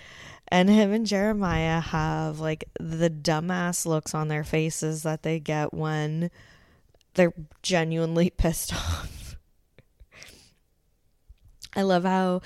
And 0.48 0.68
him 0.68 0.92
and 0.92 1.06
Jeremiah 1.06 1.80
have 1.80 2.40
like 2.40 2.64
the 2.78 3.08
dumbass 3.08 3.86
looks 3.86 4.14
on 4.14 4.28
their 4.28 4.44
faces 4.44 5.02
that 5.04 5.22
they 5.22 5.38
get 5.38 5.72
when 5.72 6.30
they're 7.14 7.34
genuinely 7.62 8.30
pissed 8.36 8.72
off. 8.72 9.36
I 11.74 11.82
love 11.82 12.04
how 12.04 12.42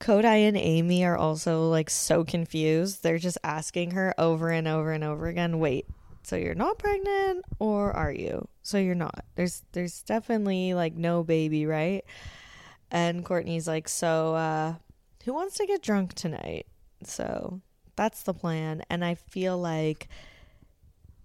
Codi 0.00 0.46
and 0.46 0.56
Amy 0.56 1.04
are 1.04 1.16
also 1.16 1.68
like 1.68 1.90
so 1.90 2.24
confused. 2.24 3.02
They're 3.02 3.18
just 3.18 3.38
asking 3.42 3.92
her 3.92 4.14
over 4.18 4.50
and 4.50 4.68
over 4.68 4.92
and 4.92 5.02
over 5.04 5.26
again, 5.26 5.58
"Wait, 5.58 5.86
so 6.22 6.36
you're 6.36 6.54
not 6.54 6.78
pregnant 6.78 7.44
or 7.58 7.92
are 7.92 8.12
you?" 8.12 8.48
So 8.62 8.78
you're 8.78 8.94
not. 8.94 9.24
There's 9.34 9.62
there's 9.72 10.02
definitely 10.02 10.74
like 10.74 10.94
no 10.94 11.24
baby, 11.24 11.66
right? 11.66 12.04
And 12.90 13.24
Kortni's 13.24 13.68
like, 13.68 13.88
"So 13.88 14.34
uh 14.34 14.74
who 15.24 15.34
wants 15.34 15.56
to 15.58 15.66
get 15.66 15.82
drunk 15.82 16.14
tonight?" 16.14 16.66
So 17.04 17.60
that's 17.96 18.22
the 18.22 18.34
plan. 18.34 18.82
And 18.90 19.04
I 19.04 19.14
feel 19.14 19.58
like 19.58 20.08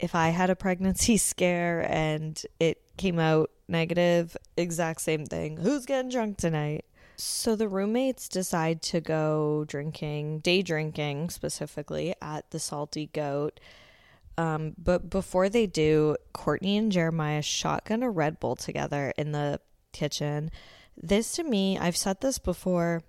if 0.04 0.16
I 0.16 0.30
had 0.30 0.50
a 0.50 0.56
pregnancy 0.56 1.16
scare 1.32 1.90
and 1.90 2.40
it 2.60 2.82
came 2.98 3.20
out 3.20 3.52
negative, 3.70 4.36
exact 4.58 5.00
same 5.00 5.26
thing. 5.26 5.56
Who's 5.56 5.86
getting 5.86 6.12
drunk 6.12 6.38
tonight? 6.38 6.84
So 7.16 7.56
the 7.56 7.70
roommates 7.70 8.28
decide 8.28 8.82
to 8.84 9.00
go 9.00 9.64
drinking, 9.66 10.40
day 10.40 10.62
drinking 10.62 11.30
specifically 11.30 12.14
at 12.22 12.52
the 12.52 12.60
Salty 12.60 13.12
Goat. 13.14 13.62
Um, 14.38 14.74
but 14.78 15.10
before 15.10 15.48
they 15.48 15.68
do, 15.68 16.18
Kortni 16.34 16.78
and 16.78 16.92
Jeremiah 16.92 17.42
shotgun 17.42 18.04
a 18.04 18.10
Red 18.10 18.42
Bull 18.42 18.58
together 18.58 19.14
in 19.18 19.32
the 19.32 19.62
kitchen. 19.94 20.52
This 21.02 21.32
to 21.34 21.44
me, 21.44 21.78
I've 21.78 21.96
said 21.96 22.20
this 22.20 22.40
before, 22.40 23.04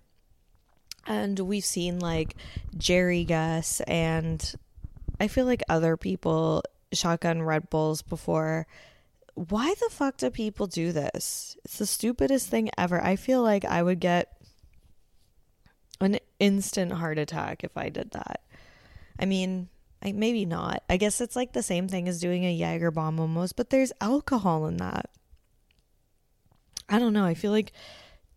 and 1.09 1.41
we've 1.41 1.65
seen 1.65 1.99
like 1.99 2.37
Jerry 2.77 3.25
Gus 3.25 3.81
and 3.81 4.55
I 5.21 5.29
feel 5.29 5.47
like 5.47 5.63
other 5.69 5.97
people 5.97 6.63
shotgun 6.95 7.43
Red 7.43 7.71
Bulls 7.71 8.03
before. 8.03 8.67
Why 9.35 9.75
the 9.75 9.91
fuck 9.91 10.17
do 10.17 10.31
people 10.31 10.67
do 10.67 10.93
this? 10.93 11.57
It's 11.65 11.79
the 11.79 11.87
stupidest 11.87 12.49
thing 12.49 12.71
ever. 12.79 13.03
I 13.03 13.17
feel 13.17 13.43
like 13.43 13.65
I 13.65 13.83
would 13.83 14.01
get 14.01 14.37
an 16.01 16.19
instant 16.39 16.93
heart 16.93 17.19
attack 17.19 17.65
if 17.65 17.77
I 17.77 17.89
did 17.89 18.13
that. 18.13 18.43
I 19.19 19.27
mean, 19.27 19.69
I, 20.03 20.13
maybe 20.13 20.45
not. 20.45 20.83
I 20.89 20.97
guess 20.97 21.21
it's 21.21 21.37
like 21.37 21.53
the 21.53 21.63
same 21.63 21.89
thing 21.89 22.09
as 22.09 22.21
doing 22.21 22.45
a 22.45 22.53
Jaeger 22.53 22.91
bomb 22.91 23.19
almost, 23.19 23.57
but 23.57 23.71
there's 23.71 23.93
alcohol 24.01 24.67
in 24.67 24.77
that. 24.77 25.11
I 26.89 26.99
don't 26.99 27.13
know. 27.15 27.25
I 27.25 27.35
feel 27.35 27.53
like 27.53 27.73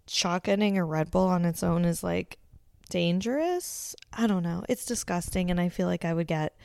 shotgunning 0.07 0.77
a 0.77 0.83
Red 0.83 1.11
Bull 1.11 1.27
on 1.27 1.45
its 1.45 1.63
own 1.63 1.83
is 1.83 2.03
like 2.03 2.37
dangerous. 2.89 3.95
I 4.13 4.27
don't 4.27 4.43
know. 4.43 4.63
It's 4.69 4.85
disgusting, 4.85 5.51
and 5.51 5.59
I 5.59 5.69
feel 5.69 5.87
like 5.87 6.05
I 6.05 6.13
would 6.13 6.27
get 6.27 6.55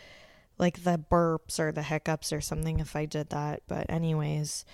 like 0.62 0.84
the 0.84 0.98
burps 1.10 1.58
or 1.58 1.72
the 1.72 1.82
hiccups 1.82 2.32
or 2.32 2.40
something 2.40 2.80
if 2.80 2.96
I 2.96 3.04
did 3.04 3.28
that. 3.30 3.60
But, 3.68 3.90
anyways, 3.90 4.64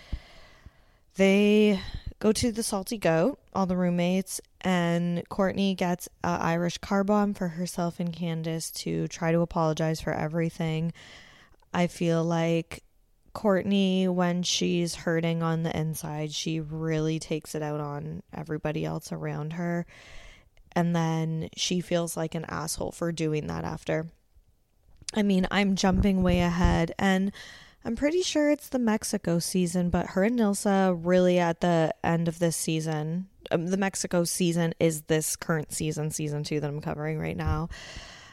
they 1.17 1.81
go 2.21 2.31
to 2.31 2.53
the 2.53 2.63
Salty 2.63 2.99
Goat, 2.99 3.41
all 3.55 3.67
the 3.67 3.77
roommates, 3.77 4.41
and 4.61 5.29
Kortni 5.29 5.77
gets 5.77 6.09
a 6.23 6.29
Irish 6.29 6.79
car 6.79 7.03
bomb 7.03 7.35
for 7.35 7.49
herself 7.49 7.99
and 7.99 8.13
Candace 8.13 8.71
to 8.71 9.09
try 9.09 9.33
to 9.33 9.41
apologize 9.41 10.01
for 10.01 10.13
everything. 10.13 10.93
I 11.73 11.87
feel 11.87 12.23
like 12.23 12.85
Kortni, 13.35 14.09
when 14.09 14.43
she's 14.43 14.95
hurting 14.95 15.43
on 15.43 15.63
the 15.63 15.77
inside, 15.77 16.33
she 16.33 16.61
really 16.61 17.19
takes 17.19 17.55
it 17.55 17.63
out 17.63 17.81
on 17.81 18.23
everybody 18.33 18.85
else 18.85 19.11
around 19.11 19.55
her. 19.55 19.87
And 20.73 20.95
then 20.95 21.49
she 21.57 21.81
feels 21.81 22.17
like 22.17 22.35
an 22.35 22.45
asshole 22.47 22.93
for 22.93 23.11
doing 23.11 23.47
that 23.47 23.65
after. 23.65 24.07
I 25.15 25.23
mean, 25.23 25.47
I'm 25.51 25.75
jumping 25.75 26.23
way 26.23 26.41
ahead, 26.41 26.93
and 26.99 27.33
I'm 27.85 27.97
pretty 27.97 28.23
sure 28.23 28.51
it's 28.51 28.69
the 28.69 28.79
Mexico 28.79 29.39
season, 29.39 29.91
but 29.91 30.09
her 30.09 30.25
and 30.25 30.39
Nilsa 30.39 30.99
really 31.03 31.39
at 31.39 31.61
the 31.61 31.95
end 32.05 32.29
of 32.29 32.39
this 32.39 32.57
season, 32.57 33.29
um, 33.51 33.69
the 33.69 33.77
Mexico 33.77 34.25
season 34.25 34.75
is 34.79 35.03
this 35.03 35.37
current 35.37 35.73
season, 35.73 36.11
season 36.11 36.45
two 36.45 36.61
that 36.61 36.69
I'm 36.69 36.81
covering 36.81 37.19
right 37.19 37.37
now. 37.37 37.69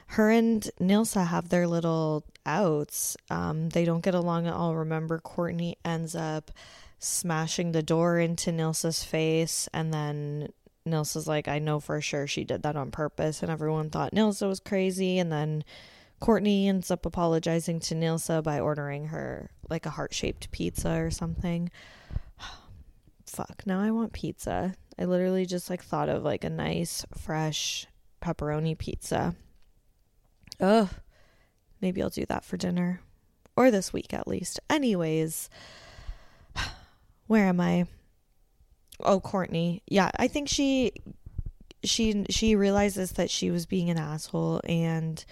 Her 0.08 0.30
and 0.30 0.70
Nilsa 0.80 1.26
have 1.28 1.50
their 1.50 1.68
little 1.68 2.26
outs. 2.46 3.18
Um, 3.30 3.70
they 3.70 3.86
don't 3.86 4.04
get 4.04 4.14
along 4.14 4.48
at 4.48 4.54
all. 4.54 4.76
Remember, 4.76 5.20
Kortni 5.20 5.76
ends 5.84 6.16
up 6.16 6.52
smashing 7.00 7.72
the 7.72 7.84
door 7.84 8.20
into 8.20 8.52
Nilsa's 8.52 9.04
face. 9.04 9.68
And 9.74 9.94
then 9.94 10.50
Nilsa's 10.88 11.28
like, 11.28 11.48
I 11.48 11.60
know 11.60 11.80
for 11.80 12.02
sure 12.02 12.28
she 12.28 12.44
did 12.44 12.64
that 12.64 12.76
on 12.76 12.92
purpose. 12.92 13.42
And 13.42 13.52
everyone 13.52 13.90
thought 13.90 14.14
Nilsa 14.14 14.48
was 14.48 14.60
crazy. 14.60 15.18
And 15.18 15.32
then 15.32 15.64
Kortni 16.22 16.68
ends 16.68 16.90
up 16.90 17.06
apologizing 17.06 17.80
to 17.82 17.96
Nilsa 17.96 18.42
by 18.42 18.60
ordering 18.60 19.08
her 19.08 19.50
like 19.70 19.86
a 19.86 19.92
heart 19.92 20.14
shaped 20.14 20.52
pizza 20.52 20.92
or 20.92 21.12
something. 21.12 21.70
Fuck, 23.26 23.64
now 23.66 23.82
I 23.82 23.92
want 23.92 24.14
pizza. 24.14 24.76
I 24.98 25.06
literally 25.06 25.46
just 25.46 25.70
like 25.70 25.84
thought 25.84 26.10
of 26.10 26.24
like 26.24 26.44
a 26.44 26.50
nice, 26.50 27.06
fresh 27.18 27.86
pepperoni 28.22 28.78
pizza. 28.78 29.36
Ugh. 30.60 30.90
Maybe 31.82 32.02
I'll 32.02 32.10
do 32.10 32.26
that 32.28 32.46
for 32.46 32.58
dinner. 32.58 33.02
Or 33.58 33.70
this 33.72 33.94
week 33.94 34.14
at 34.14 34.28
least. 34.28 34.60
Anyways, 34.70 35.50
where 37.28 37.46
am 37.46 37.60
I? 37.60 37.86
Oh, 39.02 39.20
Kortni. 39.20 39.82
Yeah, 39.88 40.12
I 40.18 40.28
think 40.28 40.48
she 40.48 40.94
she 41.84 42.26
she 42.30 42.56
realizes 42.56 43.12
that 43.14 43.30
she 43.30 43.52
was 43.52 43.66
being 43.66 43.90
an 43.90 43.98
asshole 43.98 44.62
and 44.68 45.24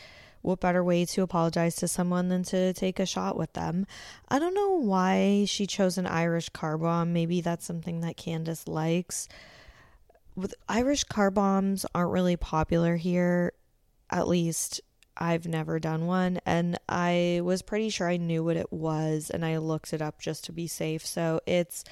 what 0.43 0.59
better 0.59 0.83
way 0.83 1.05
to 1.05 1.23
apologize 1.23 1.75
to 1.77 1.87
someone 1.87 2.27
than 2.27 2.43
to 2.43 2.73
take 2.73 2.99
a 2.99 3.05
shot 3.05 3.37
with 3.37 3.53
them? 3.53 3.87
I 4.29 4.37
don't 4.39 4.53
know 4.53 4.77
why 4.77 5.45
she 5.47 5.65
chose 5.65 5.97
an 5.97 6.05
Irish 6.05 6.49
car 6.49 6.77
bomb. 6.77 7.13
Maybe 7.13 7.41
that's 7.41 7.65
something 7.65 8.01
that 8.01 8.17
Candace 8.17 8.67
likes. 8.67 9.27
With 10.35 10.53
Irish 10.67 11.05
car 11.05 11.31
bombs 11.31 11.85
aren't 11.95 12.11
really 12.11 12.35
popular 12.35 12.97
here. 12.97 13.53
At 14.09 14.27
least 14.27 14.81
I've 15.17 15.47
never 15.47 15.79
done 15.79 16.07
one 16.07 16.39
and 16.45 16.77
I 16.89 17.41
was 17.43 17.61
pretty 17.61 17.89
sure 17.89 18.09
I 18.09 18.17
knew 18.17 18.43
what 18.43 18.57
it 18.57 18.71
was 18.71 19.29
and 19.29 19.45
I 19.45 19.57
looked 19.57 19.93
it 19.93 20.01
up 20.01 20.19
just 20.19 20.45
to 20.45 20.51
be 20.51 20.67
safe. 20.67 21.05
So 21.05 21.39
it's 21.45 21.83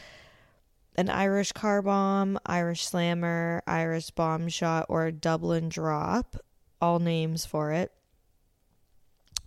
an 0.96 1.10
Irish 1.10 1.52
car 1.54 1.82
bomb, 1.82 2.38
Irish 2.46 2.86
slammer, 2.86 3.64
Irish 3.66 4.12
bomb 4.12 4.50
shot, 4.50 4.88
or 4.90 5.10
Dublin 5.12 5.70
drop, 5.70 6.36
all 6.82 7.00
names 7.00 7.46
for 7.46 7.72
it. 7.72 7.92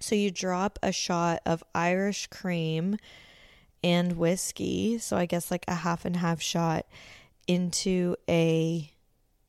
So 0.04 0.14
you 0.14 0.30
drop 0.30 0.78
a 0.82 0.92
shot 0.92 1.40
of 1.46 1.64
Irish 1.74 2.26
cream 2.26 2.98
and 3.82 4.18
whiskey, 4.18 4.98
so 4.98 5.16
I 5.16 5.24
guess 5.24 5.50
like 5.50 5.64
a 5.66 5.76
half 5.76 6.04
and 6.04 6.14
half 6.14 6.42
shot 6.42 6.84
into 7.46 8.14
a 8.28 8.92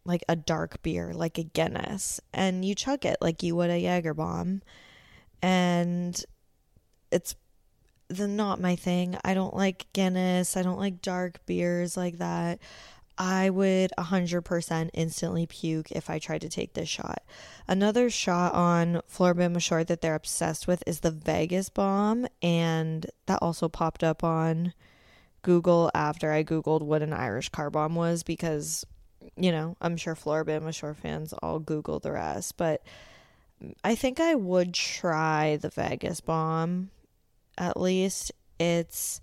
like 0.05 0.23
a 0.29 0.37
dark 0.37 0.81
beer, 0.81 1.13
like 1.13 1.37
a 1.37 1.43
Guinness, 1.43 2.21
and 2.33 2.63
you 2.63 2.73
chug 2.73 3.05
it 3.05 3.17
like 3.19 3.43
you 3.43 3.53
would 3.57 3.69
a 3.69 3.77
Jaeger 3.77 4.13
bomb. 4.13 4.61
And 5.41 6.23
it's 7.11 7.35
the 8.07 8.25
not 8.25 8.61
my 8.61 8.77
thing. 8.77 9.17
I 9.25 9.33
don't 9.33 9.57
like 9.57 9.87
Guinness. 9.91 10.55
I 10.55 10.61
don't 10.61 10.79
like 10.79 11.01
dark 11.01 11.45
beers 11.45 11.97
like 11.97 12.19
that. 12.19 12.59
I 13.17 13.49
would 13.49 13.91
100% 13.97 14.89
instantly 14.93 15.45
puke 15.45 15.91
if 15.91 16.09
I 16.09 16.19
tried 16.19 16.41
to 16.41 16.49
take 16.49 16.73
this 16.73 16.89
shot. 16.89 17.23
Another 17.67 18.09
shot 18.09 18.53
on 18.53 19.01
Floribama 19.09 19.61
Shore 19.61 19.83
that 19.85 20.01
they're 20.01 20.15
obsessed 20.15 20.67
with 20.67 20.83
is 20.85 20.99
the 20.99 21.11
Vegas 21.11 21.69
bomb, 21.69 22.27
and 22.41 23.05
that 23.25 23.39
also 23.41 23.69
popped 23.69 24.03
up 24.03 24.23
on 24.23 24.73
Google 25.43 25.91
after 25.93 26.31
I 26.31 26.43
Googled 26.43 26.81
what 26.81 27.01
an 27.01 27.13
Irish 27.13 27.49
car 27.49 27.69
bomb 27.69 27.95
was 27.95 28.23
because, 28.23 28.85
you 29.37 29.51
know, 29.51 29.77
I'm 29.79 29.95
sure 29.95 30.15
Floribama 30.15 30.73
Shore 30.73 30.93
fans 30.93 31.33
all 31.33 31.59
Google 31.59 31.99
the 31.99 32.11
rest, 32.11 32.57
but 32.57 32.81
I 33.83 33.95
think 33.95 34.19
I 34.19 34.35
would 34.35 34.73
try 34.73 35.57
the 35.57 35.69
Vegas 35.69 36.19
bomb 36.19 36.89
at 37.57 37.79
least. 37.79 38.31
It's 38.59 39.21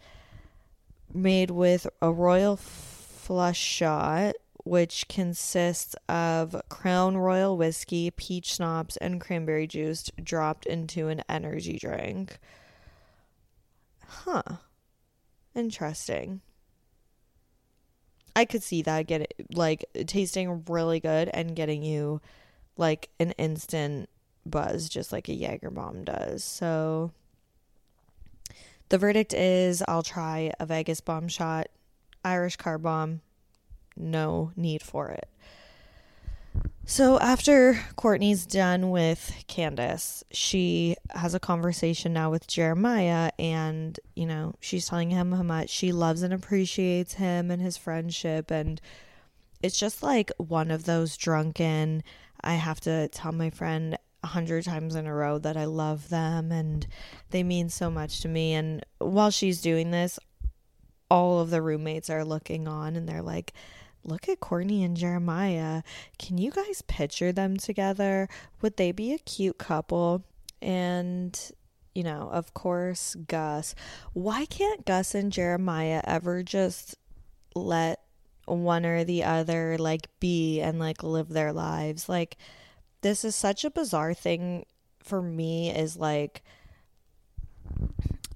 made 1.12 1.50
with 1.50 1.87
a 2.00 2.11
royal 2.11 2.57
flush 3.32 3.58
shot, 3.58 4.34
which 4.62 5.08
consists 5.08 5.96
of 6.06 6.54
Crown 6.68 7.16
Royal 7.16 7.56
whiskey, 7.56 8.10
peach 8.10 8.56
schnapps, 8.56 8.98
and 8.98 9.22
cranberry 9.22 9.66
juice 9.66 10.10
dropped 10.22 10.66
into 10.66 11.08
an 11.08 11.22
energy 11.30 11.78
drink. 11.78 12.38
Huh. 14.06 14.42
Interesting. 15.54 16.42
I 18.36 18.44
could 18.44 18.62
see 18.62 18.82
that 18.82 19.06
get 19.06 19.32
like 19.54 19.86
tasting 20.06 20.64
really 20.68 21.00
good 21.00 21.30
and 21.32 21.56
getting 21.56 21.82
you 21.82 22.20
like 22.76 23.08
an 23.18 23.30
instant 23.38 24.10
buzz 24.44 24.90
just 24.90 25.10
like 25.10 25.30
a 25.30 25.32
Jaeger 25.32 25.70
bomb 25.70 26.04
does. 26.04 26.44
So 26.44 27.12
the 28.90 28.98
verdict 28.98 29.32
is 29.32 29.82
I'll 29.88 30.02
try 30.02 30.52
a 30.60 30.66
Vegas 30.66 31.00
bomb 31.00 31.28
shot 31.28 31.68
Irish 32.24 32.56
car 32.56 32.78
bomb, 32.78 33.20
no 33.96 34.52
need 34.56 34.82
for 34.82 35.11
it. 35.11 35.28
So 36.85 37.18
after 37.20 37.74
Kortni's 37.96 38.44
done 38.44 38.90
with 38.90 39.44
Candace, 39.46 40.24
she 40.32 40.96
has 41.11 41.35
a 41.35 41.40
conversation 41.40 42.12
now 42.12 42.30
with 42.30 42.48
Jeremiah, 42.48 43.30
and 43.38 43.98
you 44.16 44.26
know, 44.26 44.54
she's 44.61 44.87
telling 44.87 45.11
him 45.11 45.32
how 45.32 45.44
much 45.44 45.70
she 45.70 45.92
loves 45.92 46.22
and 46.22 46.35
appreciates 46.35 47.14
him 47.14 47.50
and 47.50 47.62
his 47.62 47.76
friendship. 47.76 48.50
And 48.50 48.80
it's 49.62 49.78
just 49.78 50.02
like 50.02 50.32
one 50.38 50.70
of 50.72 50.85
those 50.85 51.16
drunken, 51.16 52.02
I 52.40 52.54
have 52.54 52.80
to 52.80 53.08
tell 53.08 53.32
my 53.32 53.50
friend 53.50 53.96
a 54.24 54.28
hundred 54.28 54.64
times 54.64 54.94
in 54.94 55.06
a 55.06 55.14
row 55.14 55.38
that 55.38 55.56
I 55.56 55.64
love 55.64 56.08
them 56.08 56.52
and 56.52 56.87
they 57.30 57.42
mean 57.42 57.68
so 57.68 57.90
much 57.90 58.20
to 58.20 58.28
me. 58.28 58.54
And 58.54 58.85
while 58.98 59.30
she's 59.30 59.61
doing 59.61 59.90
this, 59.92 60.18
all 61.12 61.40
of 61.40 61.51
the 61.51 61.61
roommates 61.61 62.09
are 62.09 62.25
looking 62.25 62.66
on 62.66 62.96
and 62.96 63.07
they're 63.07 63.20
like, 63.20 63.53
look 64.03 64.31
at 64.31 64.40
Kortni 64.40 64.83
and 64.83 64.96
Jeremiah. 64.96 65.83
Can 66.18 66.38
you 66.38 66.51
guys 66.51 66.81
picture 66.81 67.33
them 67.33 67.59
together? 67.59 68.31
Would 68.62 68.79
they 68.79 68.92
be 68.92 69.12
a 69.12 69.18
cute 69.18 69.59
couple? 69.59 70.25
And, 70.62 71.38
you 71.94 72.03
know, 72.03 72.31
of 72.33 72.55
course, 72.55 73.14
Gus. 73.29 73.75
Why 74.14 74.46
can't 74.46 74.87
Gus 74.87 75.14
and 75.14 75.31
Jeremiah 75.31 76.01
ever 76.05 76.42
just 76.42 76.96
let 77.55 78.01
one 78.46 78.87
or 78.87 79.05
the 79.05 79.22
other 79.22 79.77
like 79.79 80.09
be 80.18 80.62
and 80.62 80.79
like 80.79 81.03
live 81.03 81.29
their 81.29 81.53
lives? 81.53 82.09
Like, 82.09 82.38
this 83.03 83.22
is 83.22 83.37
such 83.37 83.66
a 83.66 83.70
bizarre 83.70 84.14
thing 84.14 84.64
for 85.03 85.20
me, 85.20 85.70
is 85.70 85.98
like, 85.98 86.42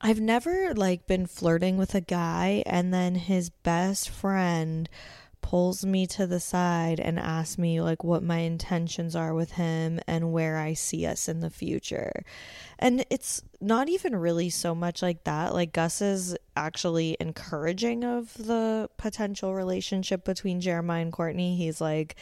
I've 0.00 0.20
never 0.20 0.74
like 0.74 1.06
been 1.06 1.26
flirting 1.26 1.76
with 1.76 1.94
a 1.94 2.00
guy 2.00 2.62
and 2.66 2.92
then 2.92 3.14
his 3.14 3.50
best 3.50 4.08
friend 4.08 4.88
pulls 5.40 5.86
me 5.86 6.08
to 6.08 6.26
the 6.26 6.40
side 6.40 6.98
and 6.98 7.20
asks 7.20 7.56
me 7.56 7.80
like 7.80 8.02
what 8.02 8.20
my 8.20 8.38
intentions 8.38 9.14
are 9.14 9.32
with 9.32 9.52
him 9.52 10.00
and 10.06 10.32
where 10.32 10.56
I 10.58 10.72
see 10.72 11.06
us 11.06 11.28
in 11.28 11.38
the 11.38 11.50
future. 11.50 12.24
And 12.80 13.04
it's 13.10 13.42
not 13.60 13.88
even 13.88 14.16
really 14.16 14.50
so 14.50 14.74
much 14.74 15.02
like 15.02 15.22
that. 15.22 15.54
Like 15.54 15.72
Gus 15.72 16.02
is 16.02 16.36
actually 16.56 17.16
encouraging 17.20 18.02
of 18.02 18.34
the 18.34 18.90
potential 18.96 19.54
relationship 19.54 20.24
between 20.24 20.60
Jeremiah 20.60 21.02
and 21.02 21.12
Kortni. 21.12 21.56
He's 21.56 21.80
like 21.80 22.16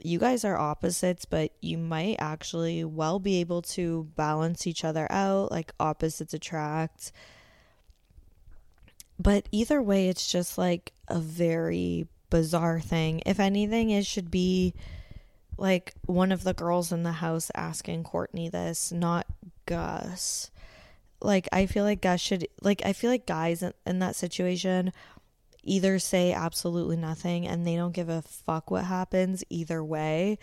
you 0.00 0.18
guys 0.18 0.44
are 0.44 0.56
opposites, 0.56 1.24
but 1.24 1.52
you 1.60 1.76
might 1.76 2.16
actually 2.18 2.84
well 2.84 3.18
be 3.18 3.40
able 3.40 3.62
to 3.62 4.08
balance 4.16 4.66
each 4.66 4.84
other 4.84 5.10
out, 5.10 5.50
like 5.50 5.72
opposites 5.80 6.34
attract. 6.34 7.12
But 9.18 9.48
either 9.50 9.82
way, 9.82 10.08
it's 10.08 10.30
just 10.30 10.56
like 10.56 10.92
a 11.08 11.18
very 11.18 12.06
bizarre 12.30 12.78
thing. 12.78 13.22
If 13.26 13.40
anything, 13.40 13.90
it 13.90 14.06
should 14.06 14.30
be 14.30 14.74
like 15.56 15.94
one 16.06 16.30
of 16.30 16.44
the 16.44 16.54
girls 16.54 16.92
in 16.92 17.02
the 17.02 17.12
house 17.12 17.50
asking 17.56 18.04
Kortni 18.04 18.50
this, 18.50 18.92
not 18.92 19.26
Gus. 19.66 20.52
Like, 21.20 21.48
I 21.50 21.66
feel 21.66 21.82
like 21.82 22.00
Gus 22.00 22.20
should, 22.20 22.46
like, 22.62 22.80
I 22.84 22.92
feel 22.92 23.10
like 23.10 23.26
guys 23.26 23.64
in, 23.64 23.74
in 23.84 23.98
that 23.98 24.14
situation 24.14 24.92
either 25.68 25.98
say 25.98 26.32
absolutely 26.32 26.96
nothing 26.96 27.46
and 27.46 27.66
they 27.66 27.76
don't 27.76 27.92
give 27.92 28.08
a 28.08 28.22
fuck 28.22 28.70
what 28.70 28.84
happens 28.84 29.44
either 29.50 29.82
way, 29.84 30.38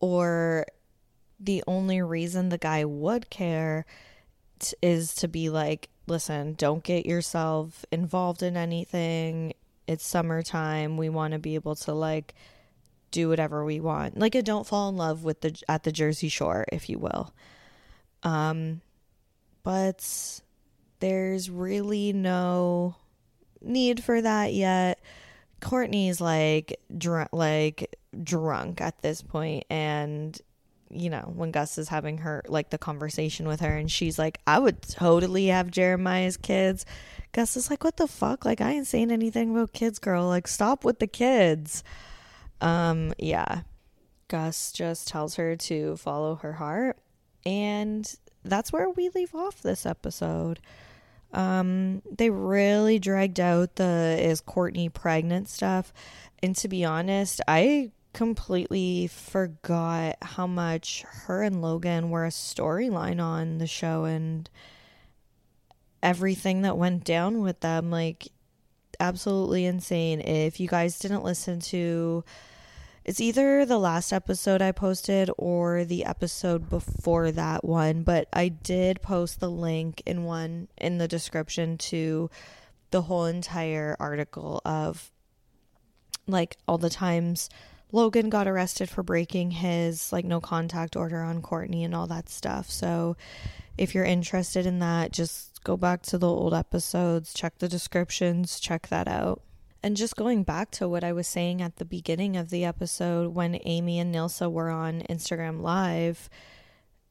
or 0.00 0.66
the 1.38 1.62
only 1.66 2.02
reason 2.02 2.48
the 2.48 2.58
guy 2.58 2.84
would 2.84 3.30
care 3.30 3.84
t- 4.58 4.76
is 4.82 5.14
to 5.16 5.28
be 5.28 5.48
like, 5.48 5.88
listen, 6.06 6.54
don't 6.54 6.84
get 6.84 7.06
yourself 7.06 7.84
involved 7.90 8.42
in 8.42 8.56
anything. 8.56 9.54
It's 9.86 10.06
summertime. 10.06 10.96
We 10.96 11.08
want 11.08 11.32
to 11.32 11.38
be 11.38 11.54
able 11.54 11.76
to 11.76 11.92
like 11.92 12.34
do 13.10 13.28
whatever 13.28 13.64
we 13.64 13.80
want. 13.80 14.18
Like 14.18 14.34
a 14.34 14.42
don't 14.42 14.66
fall 14.66 14.88
in 14.88 14.96
love 14.96 15.24
with 15.24 15.40
the 15.40 15.60
at 15.68 15.82
the 15.82 15.92
Jersey 15.92 16.28
Shore, 16.28 16.64
if 16.72 16.88
you 16.88 16.98
will. 16.98 17.32
Um 18.22 18.80
but 19.62 20.40
there's 21.00 21.50
really 21.50 22.12
no 22.12 22.96
need 23.64 24.02
for 24.02 24.20
that 24.20 24.52
yet. 24.52 25.00
Kortni's 25.60 26.20
like 26.20 26.80
drunk, 26.96 27.28
like 27.32 27.96
drunk 28.22 28.80
at 28.80 29.00
this 29.02 29.22
point, 29.22 29.64
and 29.70 30.40
you 30.94 31.08
know, 31.08 31.32
when 31.34 31.50
Gus 31.50 31.78
is 31.78 31.88
having 31.88 32.18
her 32.18 32.42
like 32.48 32.70
the 32.70 32.78
conversation 32.78 33.48
with 33.48 33.60
her 33.60 33.74
and 33.76 33.90
she's 33.90 34.18
like, 34.18 34.38
I 34.46 34.58
would 34.58 34.82
totally 34.82 35.46
have 35.46 35.70
Jeremiah's 35.70 36.36
kids. 36.36 36.84
Gus 37.32 37.56
is 37.56 37.70
like, 37.70 37.82
What 37.82 37.96
the 37.96 38.06
fuck? 38.06 38.44
Like 38.44 38.60
I 38.60 38.72
ain't 38.72 38.86
saying 38.86 39.10
anything 39.10 39.52
about 39.52 39.72
kids, 39.72 39.98
girl. 39.98 40.26
Like 40.26 40.46
stop 40.46 40.84
with 40.84 40.98
the 40.98 41.06
kids. 41.06 41.82
Um, 42.60 43.12
yeah. 43.18 43.62
Gus 44.28 44.72
just 44.72 45.08
tells 45.08 45.36
her 45.36 45.56
to 45.56 45.96
follow 45.96 46.36
her 46.36 46.54
heart. 46.54 46.98
And 47.44 48.14
that's 48.44 48.72
where 48.72 48.88
we 48.90 49.08
leave 49.10 49.34
off 49.34 49.62
this 49.62 49.86
episode. 49.86 50.60
Um, 51.32 52.02
they 52.10 52.30
really 52.30 52.98
dragged 52.98 53.40
out 53.40 53.76
the 53.76 54.18
is 54.20 54.42
Kortni 54.42 54.92
pregnant 54.92 55.48
stuff. 55.48 55.92
And 56.42 56.54
to 56.56 56.68
be 56.68 56.84
honest, 56.84 57.40
I 57.48 57.90
completely 58.12 59.06
forgot 59.06 60.16
how 60.20 60.46
much 60.46 61.02
her 61.02 61.42
and 61.42 61.62
Logan 61.62 62.10
were 62.10 62.26
a 62.26 62.30
storyline 62.30 63.22
on 63.22 63.58
the 63.58 63.66
show 63.66 64.04
and 64.04 64.48
everything 66.02 66.62
that 66.62 66.76
went 66.76 67.04
down 67.04 67.40
with 67.40 67.60
them. 67.60 67.90
Like, 67.90 68.28
absolutely 69.00 69.64
insane. 69.64 70.20
If 70.20 70.60
you 70.60 70.68
guys 70.68 70.98
didn't 70.98 71.24
listen 71.24 71.60
to 71.60 72.24
it's 73.04 73.20
either 73.20 73.64
the 73.64 73.78
last 73.78 74.12
episode 74.12 74.62
I 74.62 74.72
posted 74.72 75.30
or 75.36 75.84
the 75.84 76.04
episode 76.04 76.70
before 76.70 77.32
that 77.32 77.64
one, 77.64 78.02
but 78.02 78.28
I 78.32 78.48
did 78.48 79.02
post 79.02 79.40
the 79.40 79.50
link 79.50 80.02
in 80.06 80.24
one 80.24 80.68
in 80.78 80.98
the 80.98 81.08
description 81.08 81.78
to 81.78 82.30
the 82.90 83.02
whole 83.02 83.24
entire 83.24 83.96
article 83.98 84.60
of 84.64 85.10
like 86.28 86.56
all 86.68 86.78
the 86.78 86.90
times 86.90 87.48
Logan 87.90 88.30
got 88.30 88.46
arrested 88.46 88.88
for 88.88 89.02
breaking 89.02 89.50
his 89.50 90.12
like 90.12 90.24
no 90.24 90.40
contact 90.40 90.96
order 90.96 91.22
on 91.22 91.42
Kortni 91.42 91.84
and 91.84 91.94
all 91.94 92.06
that 92.06 92.28
stuff. 92.28 92.70
So 92.70 93.16
if 93.76 93.94
you're 93.94 94.04
interested 94.04 94.64
in 94.64 94.78
that, 94.78 95.12
just 95.12 95.64
go 95.64 95.76
back 95.76 96.02
to 96.02 96.18
the 96.18 96.28
old 96.28 96.54
episodes, 96.54 97.34
check 97.34 97.58
the 97.58 97.68
descriptions, 97.68 98.60
check 98.60 98.88
that 98.88 99.08
out. 99.08 99.42
And 99.82 99.96
just 99.96 100.14
going 100.14 100.44
back 100.44 100.70
to 100.72 100.88
what 100.88 101.02
I 101.02 101.12
was 101.12 101.26
saying 101.26 101.60
at 101.60 101.76
the 101.76 101.84
beginning 101.84 102.36
of 102.36 102.50
the 102.50 102.64
episode 102.64 103.34
when 103.34 103.58
Aimee 103.64 103.98
and 103.98 104.14
Nilsa 104.14 104.50
were 104.50 104.70
on 104.70 105.02
Instagram 105.10 105.60
Live, 105.60 106.30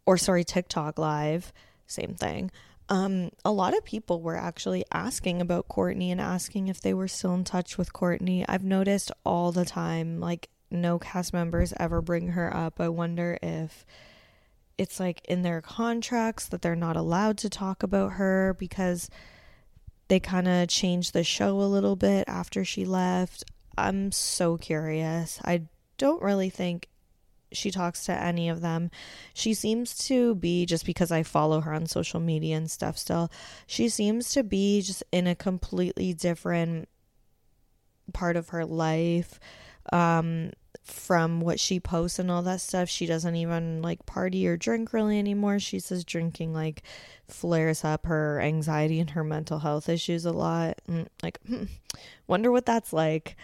or 0.05 0.17
sorry, 0.17 0.45
TikTok 0.45 0.97
Live, 0.97 1.51
same 1.85 2.15
thing. 2.15 2.49
Um, 2.87 3.31
a 3.43 3.51
lot 3.51 3.77
of 3.77 3.83
people 3.83 4.21
were 4.21 4.37
actually 4.37 4.85
asking 4.91 5.41
about 5.41 5.67
Kortni 5.67 6.11
and 6.11 6.21
asking 6.21 6.67
if 6.67 6.81
they 6.81 6.93
were 6.93 7.07
still 7.07 7.33
in 7.33 7.43
touch 7.43 7.77
with 7.77 7.93
Kortni. 7.93 8.45
I've 8.47 8.63
noticed 8.63 9.11
all 9.25 9.51
the 9.51 9.65
time, 9.65 10.19
like, 10.19 10.49
no 10.69 10.97
cast 10.97 11.33
members 11.33 11.73
ever 11.77 12.01
bring 12.01 12.29
her 12.29 12.55
up. 12.55 12.79
I 12.79 12.87
wonder 12.87 13.37
if 13.41 13.85
it's 14.77 14.99
like 14.99 15.23
in 15.25 15.41
their 15.41 15.61
contracts 15.61 16.47
that 16.47 16.61
they're 16.61 16.75
not 16.75 16.95
allowed 16.95 17.37
to 17.39 17.49
talk 17.49 17.83
about 17.83 18.13
her 18.13 18.55
because 18.57 19.09
they 20.11 20.19
kind 20.19 20.45
of 20.45 20.67
changed 20.67 21.13
the 21.13 21.23
show 21.23 21.61
a 21.61 21.63
little 21.63 21.95
bit 21.95 22.25
after 22.27 22.65
she 22.65 22.83
left. 22.83 23.45
I'm 23.77 24.11
so 24.11 24.57
curious. 24.57 25.39
I 25.45 25.61
don't 25.97 26.21
really 26.21 26.49
think 26.49 26.89
she 27.53 27.71
talks 27.71 28.03
to 28.07 28.11
any 28.11 28.49
of 28.49 28.59
them. 28.59 28.91
She 29.33 29.53
seems 29.53 29.97
to 30.07 30.35
be, 30.35 30.65
just 30.65 30.85
because 30.85 31.13
I 31.13 31.23
follow 31.23 31.61
her 31.61 31.73
on 31.73 31.85
social 31.85 32.19
media 32.19 32.57
and 32.57 32.69
stuff 32.69 32.97
still, 32.97 33.31
she 33.65 33.87
seems 33.87 34.33
to 34.33 34.43
be 34.43 34.81
just 34.81 35.01
in 35.13 35.27
a 35.27 35.35
completely 35.35 36.13
different 36.13 36.89
part 38.11 38.35
of 38.35 38.49
her 38.49 38.65
life. 38.65 39.39
Um, 39.93 40.51
from 40.83 41.41
what 41.41 41.59
she 41.59 41.79
posts 41.79 42.19
and 42.19 42.31
all 42.31 42.41
that 42.41 42.61
stuff, 42.61 42.89
she 42.89 43.05
doesn't 43.05 43.35
even 43.35 43.81
like 43.81 44.05
party 44.05 44.47
or 44.47 44.57
drink 44.57 44.93
really 44.93 45.19
anymore. 45.19 45.59
She 45.59 45.79
says 45.79 46.03
drinking 46.03 46.53
like 46.53 46.83
flares 47.27 47.83
up 47.83 48.05
her 48.07 48.41
anxiety 48.41 48.99
and 48.99 49.11
her 49.11 49.23
mental 49.23 49.59
health 49.59 49.89
issues 49.89 50.25
a 50.25 50.31
lot. 50.31 50.79
And, 50.87 51.09
like, 51.21 51.39
hmm, 51.47 51.65
wonder 52.27 52.51
what 52.51 52.65
that's 52.65 52.93
like. 52.93 53.35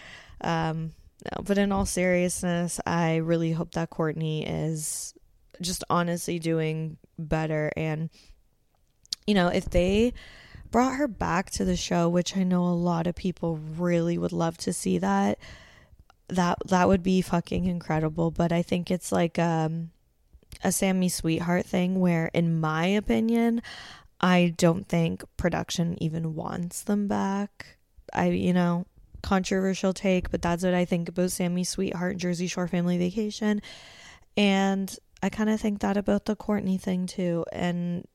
Um, 0.41 0.93
no, 1.25 1.43
but 1.43 1.57
in 1.57 1.71
all 1.71 1.85
seriousness, 1.85 2.79
I 2.85 3.17
really 3.17 3.51
hope 3.51 3.71
that 3.71 3.89
Kortni 3.91 4.43
is 4.47 5.13
just 5.61 5.83
honestly 5.89 6.39
doing 6.39 6.97
better. 7.17 7.71
And, 7.75 8.09
you 9.25 9.33
know, 9.33 9.47
if 9.47 9.69
they 9.69 10.13
brought 10.69 10.95
her 10.95 11.07
back 11.07 11.49
to 11.51 11.65
the 11.65 11.77
show, 11.77 12.09
which 12.09 12.35
I 12.35 12.43
know 12.43 12.63
a 12.63 12.73
lot 12.73 13.07
of 13.07 13.15
people 13.15 13.57
really 13.77 14.17
would 14.17 14.33
love 14.33 14.57
to 14.59 14.73
see 14.73 14.97
that 14.99 15.39
that 16.29 16.57
that 16.67 16.87
would 16.87 17.03
be 17.03 17.21
fucking 17.21 17.65
incredible. 17.65 18.31
But 18.31 18.51
I 18.51 18.61
think 18.61 18.91
it's 18.91 19.11
like 19.11 19.39
um, 19.39 19.91
a 20.63 20.71
Sammi 20.71 21.09
Sweetheart 21.09 21.65
thing 21.65 21.99
where, 21.99 22.29
in 22.33 22.59
my 22.59 22.85
opinion, 22.85 23.61
I 24.19 24.53
don't 24.57 24.87
think 24.87 25.23
production 25.37 26.01
even 26.01 26.35
wants 26.35 26.83
them 26.83 27.07
back. 27.07 27.77
I, 28.13 28.29
you 28.29 28.53
know, 28.53 28.85
controversial 29.21 29.93
take, 29.93 30.31
but 30.31 30.41
that's 30.41 30.63
what 30.63 30.73
I 30.73 30.85
think 30.85 31.09
about 31.09 31.31
Sammi 31.31 31.65
Sweetheart 31.65 32.17
Jersey 32.17 32.47
Shore 32.47 32.67
Family 32.67 32.97
Vacation. 32.97 33.61
And 34.35 34.95
I 35.21 35.29
kind 35.29 35.49
of 35.49 35.59
think 35.59 35.81
that 35.81 35.97
about 35.97 36.25
the 36.25 36.35
Kortni 36.35 36.79
thing 36.79 37.07
too. 37.07 37.45
And 37.51 38.07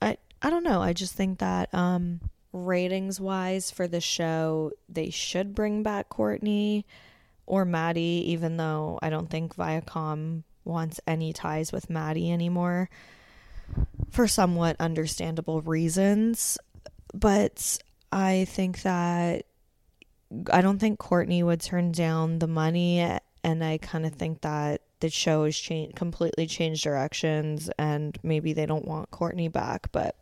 I 0.00 0.18
I 0.42 0.50
don't 0.50 0.64
know. 0.64 0.80
I 0.80 0.92
just 0.92 1.14
think 1.14 1.38
that 1.38 1.72
um 1.74 2.20
ratings 2.52 3.20
wise 3.20 3.70
for 3.70 3.88
the 3.88 4.00
show, 4.00 4.70
they 4.88 5.10
should 5.10 5.54
bring 5.54 5.82
back 5.82 6.08
Kortni 6.08 6.84
or 7.46 7.64
Maddie, 7.64 8.24
even 8.28 8.56
though 8.56 8.98
I 9.02 9.10
don't 9.10 9.30
think 9.30 9.56
Viacom 9.56 10.42
wants 10.64 11.00
any 11.06 11.32
ties 11.32 11.72
with 11.72 11.90
Maddie 11.90 12.32
anymore 12.32 12.88
for 14.10 14.26
somewhat 14.26 14.76
understandable 14.80 15.60
reasons. 15.62 16.58
But 17.12 17.78
I 18.10 18.46
think 18.46 18.82
that 18.82 19.46
I 20.52 20.60
don't 20.62 20.78
think 20.78 20.98
Kortni 20.98 21.44
would 21.44 21.60
turn 21.60 21.92
down 21.92 22.38
the 22.38 22.46
money, 22.46 23.00
and 23.44 23.64
I 23.64 23.78
kind 23.78 24.04
of 24.06 24.14
think 24.14 24.40
that 24.40 24.82
the 25.00 25.10
show 25.10 25.44
has 25.44 25.56
changed 25.56 25.96
completely 25.96 26.46
changed 26.46 26.82
directions, 26.82 27.70
and 27.78 28.18
maybe 28.22 28.52
they 28.52 28.66
don't 28.66 28.86
want 28.86 29.10
Kortni 29.10 29.52
back, 29.52 29.92
but 29.92 30.16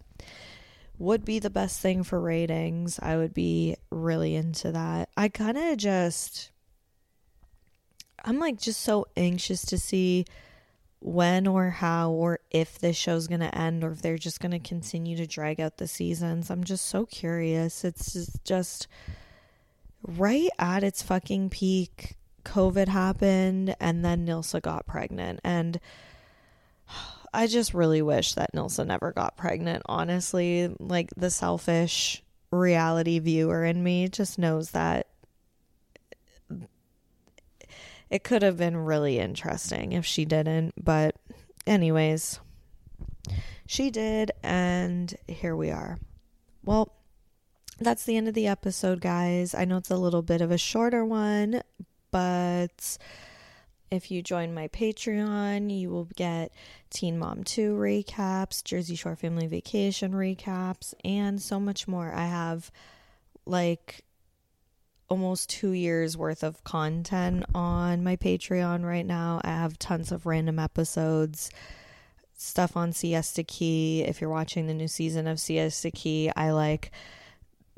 would 0.98 1.24
be 1.24 1.38
the 1.38 1.50
best 1.50 1.80
thing 1.80 2.02
for 2.02 2.20
ratings. 2.20 2.98
I 3.00 3.16
would 3.16 3.34
be 3.34 3.76
really 3.90 4.36
into 4.36 4.72
that. 4.72 5.08
I 5.16 5.28
kind 5.28 5.58
of 5.58 5.76
just 5.76 6.51
I'm 8.24 8.38
like 8.38 8.58
just 8.58 8.80
so 8.80 9.06
anxious 9.16 9.64
to 9.66 9.78
see 9.78 10.24
when 11.00 11.46
or 11.48 11.70
how 11.70 12.10
or 12.10 12.38
if 12.50 12.78
this 12.78 12.96
show's 12.96 13.26
going 13.26 13.40
to 13.40 13.56
end 13.56 13.82
or 13.82 13.90
if 13.90 14.02
they're 14.02 14.16
just 14.16 14.40
going 14.40 14.52
to 14.52 14.58
continue 14.60 15.16
to 15.16 15.26
drag 15.26 15.60
out 15.60 15.78
the 15.78 15.88
seasons. 15.88 16.50
I'm 16.50 16.62
just 16.62 16.86
so 16.86 17.06
curious. 17.06 17.84
It's 17.84 18.38
just 18.44 18.86
right 20.06 20.50
at 20.58 20.84
its 20.84 21.02
fucking 21.02 21.50
peak. 21.50 22.16
COVID 22.44 22.88
happened 22.88 23.76
and 23.80 24.04
then 24.04 24.26
Nilsa 24.26 24.60
got 24.62 24.86
pregnant. 24.86 25.40
And 25.42 25.80
I 27.34 27.46
just 27.46 27.74
really 27.74 28.02
wish 28.02 28.34
that 28.34 28.52
Nilsa 28.54 28.86
never 28.86 29.10
got 29.10 29.36
pregnant, 29.36 29.82
honestly. 29.86 30.72
Like 30.78 31.10
the 31.16 31.30
selfish 31.30 32.22
reality 32.52 33.18
viewer 33.18 33.64
in 33.64 33.82
me 33.82 34.08
just 34.08 34.38
knows 34.38 34.72
that 34.72 35.06
it 38.12 38.24
could 38.24 38.42
have 38.42 38.58
been 38.58 38.76
really 38.76 39.18
interesting 39.18 39.92
if 39.92 40.04
she 40.04 40.26
didn't, 40.26 40.74
but 40.84 41.16
anyways, 41.66 42.40
she 43.66 43.90
did, 43.90 44.32
and 44.42 45.14
here 45.26 45.56
we 45.56 45.70
are. 45.70 45.98
Well, 46.62 46.92
that's 47.80 48.04
the 48.04 48.18
end 48.18 48.28
of 48.28 48.34
the 48.34 48.48
episode, 48.48 49.00
guys. 49.00 49.54
I 49.54 49.64
know 49.64 49.78
it's 49.78 49.90
a 49.90 49.96
little 49.96 50.20
bit 50.20 50.42
of 50.42 50.50
a 50.50 50.58
shorter 50.58 51.06
one, 51.06 51.62
but 52.10 52.98
if 53.90 54.10
you 54.10 54.20
join 54.20 54.52
my 54.52 54.68
Patreon, 54.68 55.74
you 55.74 55.88
will 55.88 56.10
get 56.14 56.52
Teen 56.90 57.18
Mom 57.18 57.44
2 57.44 57.74
recaps, 57.74 58.62
Jersey 58.62 58.94
Shore 58.94 59.16
Family 59.16 59.46
Vacation 59.46 60.12
recaps, 60.12 60.92
and 61.02 61.40
so 61.40 61.58
much 61.58 61.88
more. 61.88 62.12
I 62.12 62.26
have 62.26 62.70
like 63.46 64.04
almost 65.08 65.50
two 65.50 65.72
years 65.72 66.16
worth 66.16 66.42
of 66.42 66.62
content 66.64 67.44
on 67.54 68.02
my 68.02 68.16
Patreon 68.16 68.84
right 68.84 69.06
now. 69.06 69.40
I 69.44 69.48
have 69.48 69.78
tons 69.78 70.12
of 70.12 70.26
random 70.26 70.58
episodes, 70.58 71.50
stuff 72.36 72.76
on 72.76 72.92
Siesta 72.92 73.42
Key. 73.42 74.02
If 74.02 74.20
you're 74.20 74.30
watching 74.30 74.66
the 74.66 74.74
new 74.74 74.88
season 74.88 75.26
of 75.26 75.40
Siesta 75.40 75.90
Key, 75.90 76.30
I 76.34 76.50
like 76.50 76.90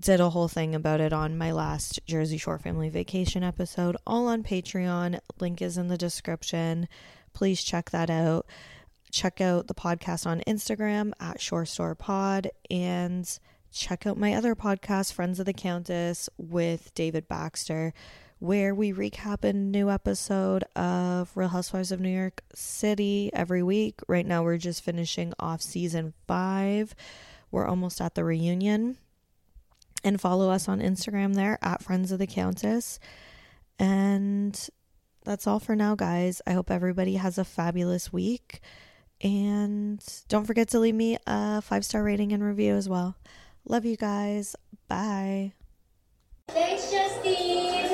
did 0.00 0.20
a 0.20 0.30
whole 0.30 0.48
thing 0.48 0.74
about 0.74 1.00
it 1.00 1.12
on 1.12 1.38
my 1.38 1.52
last 1.52 2.00
Jersey 2.06 2.36
Shore 2.36 2.58
family 2.58 2.88
vacation 2.88 3.42
episode, 3.42 3.96
all 4.06 4.26
on 4.26 4.42
Patreon. 4.42 5.18
Link 5.40 5.62
is 5.62 5.78
in 5.78 5.88
the 5.88 5.96
description. 5.96 6.88
Please 7.32 7.62
check 7.62 7.90
that 7.90 8.10
out. 8.10 8.46
Check 9.10 9.40
out 9.40 9.68
the 9.68 9.74
podcast 9.74 10.26
on 10.26 10.40
Instagram 10.40 11.12
at 11.20 11.40
Shore 11.40 11.64
Store 11.64 11.94
Pod 11.94 12.50
and 12.70 13.38
check 13.74 14.06
out 14.06 14.16
my 14.16 14.34
other 14.34 14.54
podcast, 14.54 15.12
Friends 15.12 15.40
of 15.40 15.46
the 15.46 15.52
Countess, 15.52 16.30
with 16.38 16.94
David 16.94 17.28
Baxter. 17.28 17.92
where 18.40 18.74
we 18.74 18.92
recap 18.92 19.42
a 19.42 19.52
new 19.54 19.90
episode 19.90 20.64
of 20.76 21.30
Real 21.34 21.48
Housewives 21.48 21.90
of 21.90 22.00
New 22.00 22.10
York 22.10 22.42
City 22.54 23.30
every 23.32 23.62
week. 23.62 24.00
Right 24.06 24.26
now, 24.26 24.42
we're 24.42 24.58
just 24.58 24.82
finishing 24.84 25.32
off 25.38 25.62
season 25.62 26.12
five. 26.26 26.94
We're 27.50 27.66
almost 27.66 28.00
at 28.02 28.14
the 28.14 28.24
reunion. 28.24 28.98
And 30.02 30.20
follow 30.20 30.50
us 30.50 30.68
on 30.68 30.80
Instagram 30.80 31.34
there 31.34 31.58
at 31.62 31.82
Friends 31.82 32.12
of 32.12 32.18
the 32.18 32.26
Countess. 32.26 32.98
And 33.78 34.68
that's 35.24 35.46
all 35.46 35.60
for 35.60 35.74
now, 35.74 35.94
guys. 35.94 36.42
I 36.46 36.52
hope 36.52 36.70
everybody 36.70 37.14
has 37.14 37.38
a 37.38 37.44
fabulous 37.44 38.12
week. 38.12 38.60
And 39.22 40.04
don't 40.28 40.44
forget 40.44 40.68
to 40.70 40.80
leave 40.80 40.94
me 40.94 41.16
a 41.26 41.62
five 41.62 41.84
star 41.86 42.02
rating 42.02 42.32
and 42.32 42.44
review 42.44 42.74
as 42.74 42.88
well. 42.90 43.16
Love 43.66 43.84
you 43.84 43.96
guys. 43.96 44.56
Bye. 44.88 45.52
Thanks, 46.48 46.90
Justine. 46.90 47.93